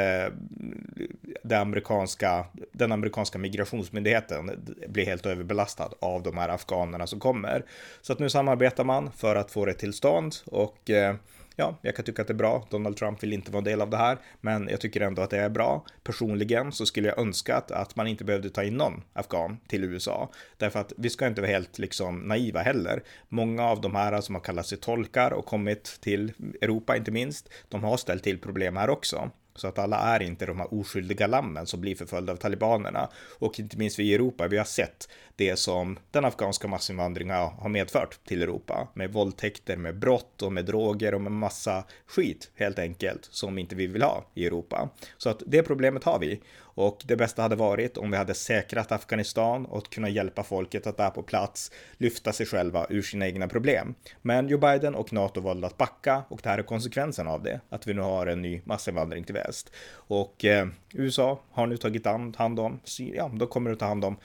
det 1.43 1.59
amerikanska, 1.59 2.47
den 2.73 2.93
amerikanska 2.93 3.39
migrationsmyndigheten 3.39 4.51
blir 4.89 5.07
helt 5.07 5.27
överbelastad 5.27 5.91
av 6.01 6.23
de 6.23 6.39
här 6.39 6.49
afghanerna 6.49 7.07
som 7.07 7.21
kommer. 7.21 7.65
Så 8.03 8.13
att 8.13 8.19
nu 8.19 8.31
samarbetar 8.31 8.85
man 8.85 9.13
för 9.13 9.37
att 9.37 9.51
få 9.51 9.65
det 9.65 9.75
till 9.75 9.93
stånd 9.93 10.35
och 10.45 10.91
eh, 10.91 11.15
ja, 11.57 11.79
jag 11.83 11.97
kan 11.97 12.05
tycka 12.05 12.23
att 12.23 12.29
det 12.29 12.33
är 12.33 12.37
bra. 12.37 12.67
Donald 12.71 12.97
Trump 12.97 13.23
vill 13.23 13.33
inte 13.33 13.51
vara 13.51 13.59
en 13.59 13.65
del 13.65 13.81
av 13.81 13.91
det 13.91 13.97
här, 13.97 14.19
men 14.41 14.69
jag 14.69 14.81
tycker 14.81 15.01
ändå 15.01 15.23
att 15.23 15.31
det 15.31 15.39
är 15.39 15.49
bra. 15.49 15.85
Personligen 16.05 16.73
så 16.73 16.87
skulle 16.87 17.09
jag 17.09 17.19
önska 17.19 17.57
att 17.57 17.97
man 17.97 18.07
inte 18.07 18.25
behövde 18.25 18.51
ta 18.51 18.63
in 18.63 18.77
någon 18.77 19.03
afghan 19.13 19.59
till 19.69 19.85
USA, 19.85 20.31
därför 20.57 20.81
att 20.81 20.93
vi 20.97 21.11
ska 21.11 21.27
inte 21.27 21.41
vara 21.41 21.51
helt 21.51 21.79
liksom 21.79 22.19
naiva 22.19 22.61
heller. 22.61 23.03
Många 23.29 23.65
av 23.65 23.81
de 23.81 23.95
här 23.95 24.21
som 24.21 24.35
har 24.35 24.43
kallat 24.43 24.67
sig 24.67 24.79
tolkar 24.79 25.31
och 25.31 25.47
kommit 25.47 25.99
till 26.01 26.33
Europa, 26.63 26.97
inte 26.97 27.11
minst, 27.11 27.49
de 27.69 27.85
har 27.85 27.97
ställt 27.97 28.23
till 28.23 28.39
problem 28.39 28.77
här 28.77 28.91
också. 28.91 29.31
Så 29.55 29.69
att 29.69 29.79
alla 29.79 29.99
är 29.99 30.23
inte 30.23 30.47
de 30.47 30.59
här 30.59 30.75
oskyldiga 30.75 31.27
lammen 31.27 31.67
som 31.67 31.81
blir 31.81 31.95
förföljda 31.95 32.33
av 32.33 32.37
talibanerna. 32.37 33.09
Och 33.39 33.61
inte 33.61 33.77
minst 33.77 33.99
vi 33.99 34.05
i 34.05 34.15
Europa, 34.15 34.49
vi 34.49 34.59
har 34.59 34.65
sett 34.65 35.09
det 35.37 35.57
som 35.57 35.99
den 36.11 36.25
afghanska 36.25 36.69
massinvandringen 36.69 37.37
har 37.37 37.69
medfört 37.69 38.25
till 38.25 38.43
Europa. 38.43 38.89
Med 38.95 39.13
våldtäkter, 39.13 39.77
med 39.77 39.99
brott 39.99 40.43
och 40.43 40.53
med 40.53 40.65
droger 40.65 41.15
och 41.15 41.21
med 41.21 41.33
massa 41.33 41.85
skit 42.07 42.51
helt 42.55 42.79
enkelt 42.79 43.29
som 43.31 43.59
inte 43.59 43.75
vi 43.75 43.87
vill 43.87 44.03
ha 44.03 44.25
i 44.35 44.47
Europa. 44.47 44.89
Så 45.19 45.31
att 45.31 45.43
det 45.47 45.63
problemet 45.63 46.05
har 46.05 46.19
vi. 46.19 46.41
Och 46.75 47.03
det 47.05 47.17
bästa 47.17 47.43
hade 47.43 47.57
varit 47.57 47.97
om 47.97 48.11
vi 48.11 48.17
hade 48.17 48.35
säkrat 48.35 48.93
Afghanistan 48.93 49.67
och 49.67 49.91
kunna 49.91 50.09
hjälpa 50.09 50.43
folket 50.43 50.87
att 50.87 50.97
där 50.97 51.11
på 51.11 51.23
plats 51.23 51.71
lyfta 51.97 52.33
sig 52.33 52.47
själva 52.47 52.87
ur 52.91 53.03
sina 53.03 53.27
egna 53.27 53.49
problem. 53.49 53.95
Men 54.23 54.49
Joe 54.49 54.59
Biden 54.59 54.95
och 54.95 55.13
NATO 55.13 55.41
valde 55.41 55.67
att 55.67 55.79
backa 55.79 56.23
och 56.29 56.41
det 56.43 56.49
här 56.49 56.59
är 56.59 56.63
konsekvensen 56.63 57.29
av 57.29 57.43
det. 57.43 57.61
Att 57.69 57.87
vi 57.87 57.95
nu 57.95 58.01
har 58.01 58.27
en 58.27 58.43
ny 58.43 58.61
massinvandring 58.65 59.25
till 59.25 59.35
väst. 59.35 59.73
Och 59.93 60.45
eh, 60.45 60.67
USA 60.93 61.41
har 61.51 61.67
nu 61.67 61.77
tagit 61.77 62.07
hand 62.37 62.61
om, 62.61 62.81
ja, 62.99 63.31
de 63.35 63.49
kommer 63.49 63.71
att 63.71 63.79
ta 63.79 63.87
hand 63.87 64.05
om 64.05 64.17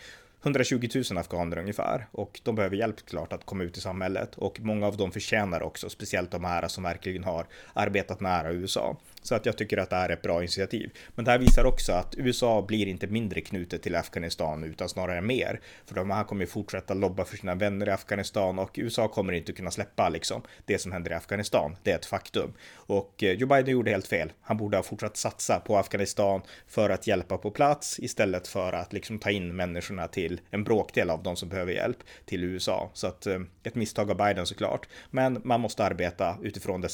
120 0.43 0.89
000 1.12 1.17
afghaner 1.17 1.58
ungefär 1.58 2.08
och 2.12 2.39
de 2.43 2.56
behöver 2.56 2.76
hjälp 2.76 3.06
klart 3.06 3.34
att 3.34 3.45
komma 3.45 3.63
ut 3.63 3.78
i 3.78 3.82
samhället 3.82 4.36
och 4.36 4.60
många 4.60 4.88
av 4.88 4.97
dem 4.97 5.12
förtjänar 5.12 5.62
också, 5.62 5.89
speciellt 5.89 6.32
de 6.32 6.43
här 6.43 6.67
som 6.67 6.84
verkligen 6.84 7.23
har 7.23 7.45
arbetat 7.73 8.19
nära 8.19 8.52
USA. 8.52 8.97
Så 9.21 9.36
att 9.36 9.45
jag 9.45 9.58
tycker 9.58 9.78
att 9.78 9.89
det 9.89 9.95
här 9.95 10.10
är 10.10 10.13
ett 10.13 10.21
bra 10.21 10.39
initiativ. 10.39 10.91
Men 11.15 11.26
det 11.26 11.32
här 11.32 11.39
visar 11.39 11.65
också 11.65 11.91
att 11.91 12.15
USA 12.17 12.62
blir 12.62 12.88
inte 12.88 13.08
mindre 13.08 13.41
knutet 13.41 13.82
till 13.82 13.95
Afghanistan 13.95 14.63
utan 14.63 14.89
snarare 14.89 15.21
mer. 15.21 15.60
För 15.86 15.95
de 15.95 16.12
här 16.12 16.23
kommer 16.23 16.41
ju 16.41 16.47
fortsätta 16.47 16.93
lobba 16.93 17.26
för 17.26 17.38
sina 17.38 17.56
vänner 17.56 17.88
i 17.88 17.91
Afghanistan 17.91 18.60
och 18.60 18.71
USA 18.73 19.08
kommer 19.08 19.34
inte 19.34 19.54
kunna 19.54 19.71
släppa 19.71 20.10
liksom 20.10 20.41
det 20.65 20.78
som 20.78 20.91
händer 20.91 21.12
i 21.12 21.13
Afghanistan. 21.13 21.76
Det 21.84 21.91
är 21.91 21.95
ett 21.95 22.06
faktum. 22.06 22.54
Och 22.73 23.23
eh, 23.23 23.32
Joe 23.32 23.47
Biden 23.47 23.73
gjorde 23.73 23.91
helt 23.91 24.08
fel. 24.08 24.32
Han 24.41 24.58
borde 24.58 24.78
ha 24.78 24.84
fortsatt 24.84 25.17
satsa 25.17 25.60
på 25.60 25.78
Afghanistan 25.78 26.41
för 26.67 26.89
att 26.89 27.08
hjälpa 27.08 27.38
på 27.38 27.52
plats 27.52 28.00
istället 28.00 28.47
för 28.47 28.73
att 28.73 28.93
liksom 28.93 29.19
ta 29.19 29.32
in 29.32 29.56
människorna 29.56 30.08
till 30.08 30.27
en 30.50 30.63
bråkdel 30.63 31.10
av 31.10 31.24
de 31.24 31.36
som 31.36 31.50
behöver 31.50 31.74
hjälp 31.74 31.98
till 32.26 32.44
USA. 32.44 32.90
Så 32.94 33.08
att 33.08 33.28
eh, 33.28 33.40
ett 33.63 33.76
misstag 33.76 34.12
av 34.12 34.18
Biden 34.18 34.46
såklart. 34.46 34.88
Men 35.12 35.42
man 35.44 35.62
måste 35.62 35.84
arbeta 35.84 36.38
utifrån 36.44 36.82
den 36.82 36.90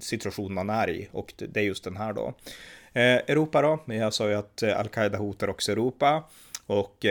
situation 0.00 0.54
man 0.54 0.70
är 0.70 0.90
i 0.90 1.08
och 1.12 1.34
det 1.36 1.60
är 1.60 1.64
just 1.64 1.84
den 1.84 1.96
här 1.96 2.12
då. 2.12 2.34
Eh, 2.92 3.02
Europa 3.02 3.62
då, 3.62 3.94
jag 3.94 4.14
sa 4.14 4.28
ju 4.28 4.34
att 4.34 4.62
eh, 4.62 4.78
al-Qaida 4.78 5.18
hotar 5.18 5.48
också 5.48 5.72
Europa 5.72 6.24
och 6.66 7.06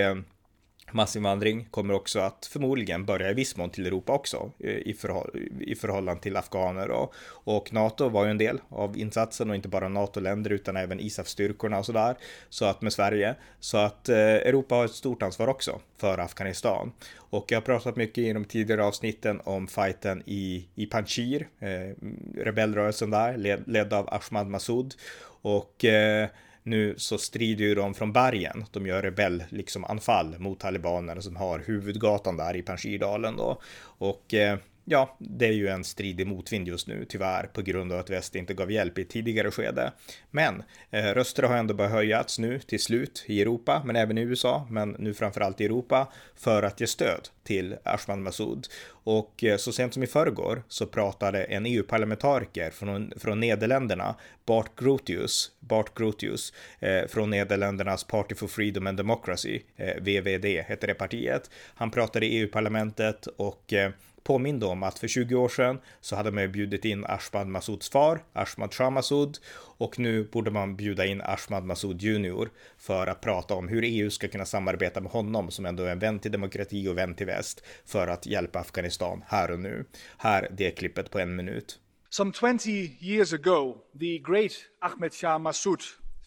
massinvandring 0.91 1.67
kommer 1.71 1.93
också 1.93 2.19
att 2.19 2.49
förmodligen 2.51 3.05
börja 3.05 3.31
i 3.31 3.33
viss 3.33 3.57
mån 3.57 3.69
till 3.69 3.85
Europa 3.85 4.13
också 4.13 4.51
eh, 4.59 4.69
i, 4.69 4.93
förhåll 4.93 5.31
i 5.59 5.75
förhållande 5.75 6.21
till 6.21 6.37
afghaner 6.37 6.91
och, 6.91 7.13
och 7.29 7.73
NATO 7.73 8.09
var 8.09 8.25
ju 8.25 8.31
en 8.31 8.37
del 8.37 8.61
av 8.69 8.97
insatsen 8.97 9.49
och 9.49 9.55
inte 9.55 9.67
bara 9.67 9.89
NATO-länder 9.89 10.51
utan 10.51 10.77
även 10.77 10.99
ISAF-styrkorna 10.99 11.79
och 11.79 11.85
sådär. 11.85 12.15
Så 12.49 12.65
att 12.65 12.81
med 12.81 12.93
Sverige. 12.93 13.35
Så 13.59 13.77
att 13.77 14.09
eh, 14.09 14.17
Europa 14.17 14.75
har 14.75 14.85
ett 14.85 14.91
stort 14.91 15.23
ansvar 15.23 15.47
också 15.47 15.79
för 15.97 16.17
Afghanistan. 16.17 16.91
Och 17.15 17.51
jag 17.51 17.57
har 17.57 17.61
pratat 17.61 17.95
mycket 17.95 18.17
i 18.17 18.33
de 18.33 18.45
tidigare 18.45 18.83
avsnitten 18.83 19.41
om 19.43 19.67
fighten 19.67 20.23
i, 20.25 20.67
i 20.75 20.85
Panjshir, 20.85 21.47
eh, 21.59 21.95
rebellrörelsen 22.35 23.09
där, 23.09 23.37
led, 23.37 23.63
ledd 23.67 23.93
av 23.93 24.09
Ahmad 24.13 24.47
Massoud. 24.47 24.95
Och 25.41 25.85
eh, 25.85 26.27
nu 26.67 26.95
så 26.97 27.17
strider 27.17 27.65
ju 27.65 27.75
de 27.75 27.93
från 27.93 28.13
bergen. 28.13 28.65
De 28.71 28.87
gör 28.87 29.01
rebell 29.01 29.43
liksom 29.49 29.85
anfall 29.85 30.39
mot 30.39 30.59
talibanerna 30.59 31.21
som 31.21 31.35
har 31.35 31.59
huvudgatan 31.59 32.37
där 32.37 32.55
i 32.55 32.61
Panjshirdalen 32.61 33.35
då. 33.37 33.61
Och 33.81 34.33
eh, 34.33 34.57
ja, 34.89 35.17
det 35.19 35.47
är 35.47 35.51
ju 35.51 35.67
en 35.67 35.83
stridig 35.83 36.27
motvind 36.27 36.67
just 36.67 36.87
nu, 36.87 37.05
tyvärr, 37.09 37.43
på 37.53 37.61
grund 37.61 37.91
av 37.91 37.99
att 37.99 38.09
väst 38.09 38.35
inte 38.35 38.53
gav 38.53 38.71
hjälp 38.71 38.97
i 38.97 39.01
ett 39.01 39.09
tidigare 39.09 39.51
skede. 39.51 39.91
Men 40.31 40.63
eh, 40.91 41.03
röster 41.03 41.43
har 41.43 41.57
ändå 41.57 41.73
börjat 41.73 41.93
höjas 41.93 42.39
nu 42.39 42.59
till 42.59 42.79
slut 42.79 43.25
i 43.27 43.41
Europa, 43.41 43.81
men 43.85 43.95
även 43.95 44.17
i 44.17 44.21
USA, 44.21 44.67
men 44.69 44.95
nu 44.99 45.13
framförallt 45.13 45.61
i 45.61 45.65
Europa, 45.65 46.11
för 46.35 46.63
att 46.63 46.81
ge 46.81 46.87
stöd 46.87 47.29
till 47.43 47.75
Ashman 47.83 48.23
Massoud. 48.23 48.67
Och 48.89 49.43
eh, 49.43 49.57
så 49.57 49.71
sent 49.71 49.93
som 49.93 50.03
i 50.03 50.07
förrgår 50.07 50.63
så 50.67 50.85
pratade 50.85 51.43
en 51.43 51.65
EU-parlamentariker 51.65 52.69
från, 52.69 53.13
från 53.17 53.39
Nederländerna, 53.39 54.15
Bart 54.45 54.79
Grotius, 54.79 55.51
Bart 55.59 55.97
Grotius 55.97 56.53
eh, 56.79 57.07
från 57.07 57.29
Nederländernas 57.29 58.03
Party 58.03 58.35
for 58.35 58.47
Freedom 58.47 58.87
and 58.87 58.97
Democracy, 58.97 59.61
eh, 59.75 59.95
VVD 60.01 60.45
heter 60.45 60.87
det 60.87 60.93
partiet. 60.93 61.49
Han 61.75 61.91
pratade 61.91 62.25
i 62.25 62.37
EU-parlamentet 62.37 63.27
och 63.27 63.73
eh, 63.73 63.91
påminde 64.27 64.65
om 64.65 64.83
att 64.83 64.99
för 64.99 65.07
20 65.07 65.35
år 65.35 65.49
sedan 65.49 65.79
så 66.01 66.15
hade 66.15 66.31
man 66.31 66.43
ju 66.43 66.49
bjudit 66.49 66.85
in 66.85 67.05
Ashmad 67.05 67.47
Masouds 67.47 67.89
far, 67.89 68.23
Ashmad 68.33 68.73
Shah 68.73 68.91
Massoud, 68.91 69.37
och 69.77 69.99
nu 69.99 70.23
borde 70.23 70.51
man 70.51 70.75
bjuda 70.75 71.05
in 71.05 71.21
Ashmad 71.21 71.63
Massoud 71.63 72.01
Junior 72.01 72.49
för 72.77 73.07
att 73.07 73.21
prata 73.21 73.53
om 73.53 73.67
hur 73.67 73.83
EU 73.83 74.09
ska 74.09 74.27
kunna 74.27 74.45
samarbeta 74.45 75.01
med 75.01 75.11
honom 75.11 75.51
som 75.51 75.65
ändå 75.65 75.83
är 75.83 75.91
en 75.91 75.99
vän 75.99 76.19
till 76.19 76.31
demokrati 76.31 76.87
och 76.87 76.97
vän 76.97 77.15
till 77.15 77.25
väst 77.25 77.63
för 77.85 78.07
att 78.07 78.25
hjälpa 78.25 78.59
Afghanistan 78.59 79.23
här 79.27 79.51
och 79.51 79.59
nu. 79.59 79.85
Här, 80.17 80.47
det 80.57 80.71
klippet 80.71 81.11
på 81.11 81.19
en 81.19 81.35
minut. 81.35 81.79
Some 82.09 82.31
20 82.31 82.97
years 82.99 83.33
ago, 83.33 83.77
the 83.99 84.17
great 84.17 84.51
Ahmed 84.81 85.13
Shah 85.13 85.39
Massoud 85.39 85.81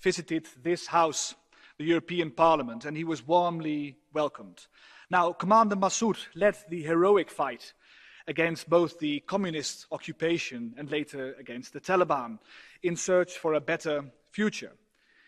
visited 0.04 0.44
this 0.64 0.88
house, 0.88 1.34
the 1.78 1.84
European 1.84 2.30
Parliament, 2.30 2.86
and 2.86 2.96
he 2.96 3.04
was 3.04 3.26
warmly 3.26 3.94
welcomed. 4.14 4.58
Now, 5.10 5.32
Commander 5.32 5.76
Massoud 5.76 6.16
led 6.34 6.54
the 6.70 6.82
heroic 6.82 7.30
fight 7.30 7.74
against 8.30 8.70
both 8.70 8.96
the 9.00 9.18
communist 9.26 9.86
occupation 9.90 10.72
and 10.78 10.88
later 10.88 11.34
against 11.40 11.72
the 11.72 11.80
Taliban 11.80 12.38
in 12.84 12.94
search 12.94 13.36
for 13.38 13.54
a 13.54 13.60
better 13.60 14.04
future. 14.30 14.72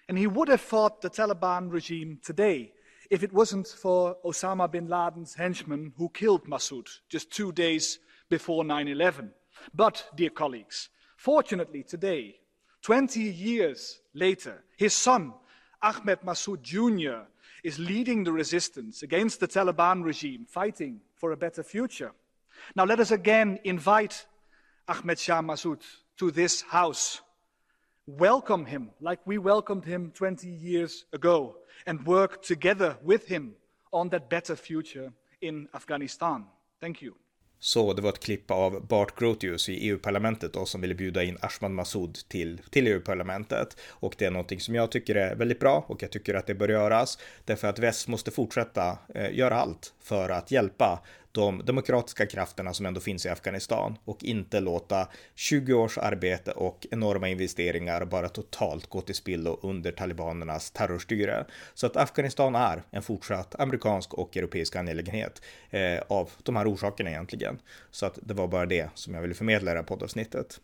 And 0.08 0.16
he 0.16 0.28
would 0.28 0.48
have 0.48 0.60
fought 0.60 1.02
the 1.02 1.10
Taliban 1.10 1.70
regime 1.70 2.20
today 2.22 2.72
if 3.10 3.24
it 3.24 3.32
wasn't 3.32 3.66
for 3.66 4.16
Osama 4.24 4.70
bin 4.70 4.86
Laden's 4.88 5.34
henchmen 5.34 5.92
who 5.96 6.08
killed 6.10 6.46
Massoud 6.46 6.86
just 7.08 7.32
two 7.32 7.50
days 7.50 7.98
before 8.30 8.62
9 8.64 8.86
11. 8.86 9.32
But, 9.74 10.04
dear 10.14 10.30
colleagues, 10.30 10.88
fortunately 11.16 11.82
today, 11.82 12.36
20 12.82 13.20
years 13.20 14.00
later, 14.14 14.62
his 14.76 14.94
son, 14.94 15.34
Ahmed 15.82 16.20
Massoud 16.20 16.62
Jr., 16.62 17.26
is 17.64 17.80
leading 17.80 18.22
the 18.22 18.32
resistance 18.32 19.02
against 19.02 19.40
the 19.40 19.48
Taliban 19.48 20.04
regime, 20.04 20.46
fighting 20.48 21.00
for 21.16 21.32
a 21.32 21.36
better 21.36 21.64
future. 21.64 22.12
Now 22.74 22.84
let 22.86 23.00
us 23.00 23.10
again 23.10 23.58
invite 23.64 24.26
Ahmed 24.88 25.18
Shah 25.18 25.42
Massoud 25.42 25.82
to 26.18 26.30
this 26.30 26.62
house. 26.62 27.20
Welcome 28.06 28.66
him 28.66 28.90
like 29.00 29.20
we 29.26 29.38
welcomed 29.38 29.84
him 29.84 30.10
20 30.14 30.48
years 30.48 31.04
ago 31.12 31.56
and 31.86 32.06
work 32.06 32.42
together 32.42 32.96
with 33.02 33.26
him 33.26 33.54
on 33.92 34.10
that 34.10 34.28
better 34.28 34.56
future 34.56 35.12
in 35.40 35.68
Afghanistan. 35.74 36.46
Thank 36.80 37.02
you. 37.02 37.14
Så 37.64 37.92
det 37.92 38.02
var 38.02 38.08
ett 38.08 38.20
klipp 38.20 38.50
av 38.50 38.86
Bart 38.86 39.18
Grotius 39.18 39.68
i 39.68 39.88
EU-parlamentet 39.88 40.56
och 40.56 40.68
som 40.68 40.80
ville 40.80 40.94
bjuda 40.94 41.22
in 41.22 41.38
Ashman 41.40 41.74
Massoud 41.74 42.14
till, 42.28 42.60
till 42.70 42.86
EU-parlamentet. 42.86 43.76
Och 43.88 44.14
det 44.18 44.24
är 44.24 44.30
någonting 44.30 44.60
som 44.60 44.74
jag 44.74 44.90
tycker 44.90 45.14
är 45.14 45.34
väldigt 45.34 45.60
bra 45.60 45.84
och 45.88 46.02
jag 46.02 46.10
tycker 46.10 46.34
att 46.34 46.46
det 46.46 46.54
bör 46.54 46.68
göras. 46.68 47.18
Därför 47.44 47.68
att 47.68 47.78
väst 47.78 48.08
måste 48.08 48.30
fortsätta 48.30 48.98
eh, 49.14 49.34
göra 49.34 49.54
allt 49.54 49.94
för 50.00 50.28
att 50.28 50.50
hjälpa 50.50 51.02
de 51.32 51.64
demokratiska 51.64 52.26
krafterna 52.26 52.74
som 52.74 52.86
ändå 52.86 53.00
finns 53.00 53.26
i 53.26 53.28
Afghanistan 53.28 53.98
och 54.04 54.24
inte 54.24 54.60
låta 54.60 55.08
20 55.34 55.72
års 55.74 55.98
arbete 55.98 56.50
och 56.50 56.86
enorma 56.90 57.28
investeringar 57.28 58.04
bara 58.04 58.28
totalt 58.28 58.86
gå 58.86 59.00
till 59.00 59.14
spillo 59.14 59.58
under 59.62 59.92
talibanernas 59.92 60.70
terrorstyre. 60.70 61.46
Så 61.74 61.86
att 61.86 61.96
Afghanistan 61.96 62.54
är 62.54 62.82
en 62.90 63.02
fortsatt 63.02 63.60
amerikansk 63.60 64.14
och 64.14 64.36
europeisk 64.36 64.76
angelägenhet 64.76 65.42
eh, 65.70 66.00
av 66.08 66.30
de 66.42 66.56
här 66.56 66.72
orsakerna 66.72 67.10
egentligen. 67.10 67.58
Så 67.90 68.06
att 68.06 68.18
det 68.22 68.34
var 68.34 68.48
bara 68.48 68.66
det 68.66 68.90
som 68.94 69.14
jag 69.14 69.22
ville 69.22 69.34
förmedla 69.34 69.70
i 69.70 69.74
det 69.74 69.80
här 69.80 69.86
poddavsnittet. 69.86 70.60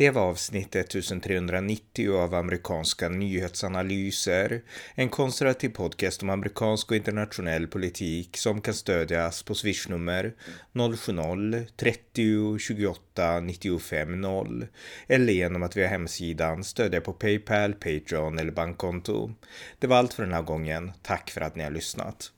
Det 0.00 0.10
var 0.10 0.22
avsnitt 0.22 0.76
1390 0.76 2.14
av 2.16 2.34
amerikanska 2.34 3.08
nyhetsanalyser. 3.08 4.62
En 4.94 5.08
konservativ 5.08 5.68
podcast 5.68 6.22
om 6.22 6.30
amerikansk 6.30 6.90
och 6.90 6.96
internationell 6.96 7.66
politik 7.66 8.36
som 8.36 8.60
kan 8.60 8.74
stödjas 8.74 9.42
på 9.42 9.54
swishnummer 9.54 10.34
070-30 10.72 12.58
28 12.58 13.40
95 13.40 14.20
0 14.20 14.66
eller 15.06 15.32
genom 15.32 15.62
att 15.62 15.76
via 15.76 15.88
hemsidan 15.88 16.64
stödja 16.64 17.00
på 17.00 17.12
Paypal, 17.12 17.72
Patreon 17.72 18.38
eller 18.38 18.52
bankkonto. 18.52 19.32
Det 19.78 19.86
var 19.86 19.96
allt 19.96 20.14
för 20.14 20.22
den 20.22 20.32
här 20.32 20.42
gången. 20.42 20.92
Tack 21.02 21.30
för 21.30 21.40
att 21.40 21.56
ni 21.56 21.64
har 21.64 21.70
lyssnat. 21.70 22.32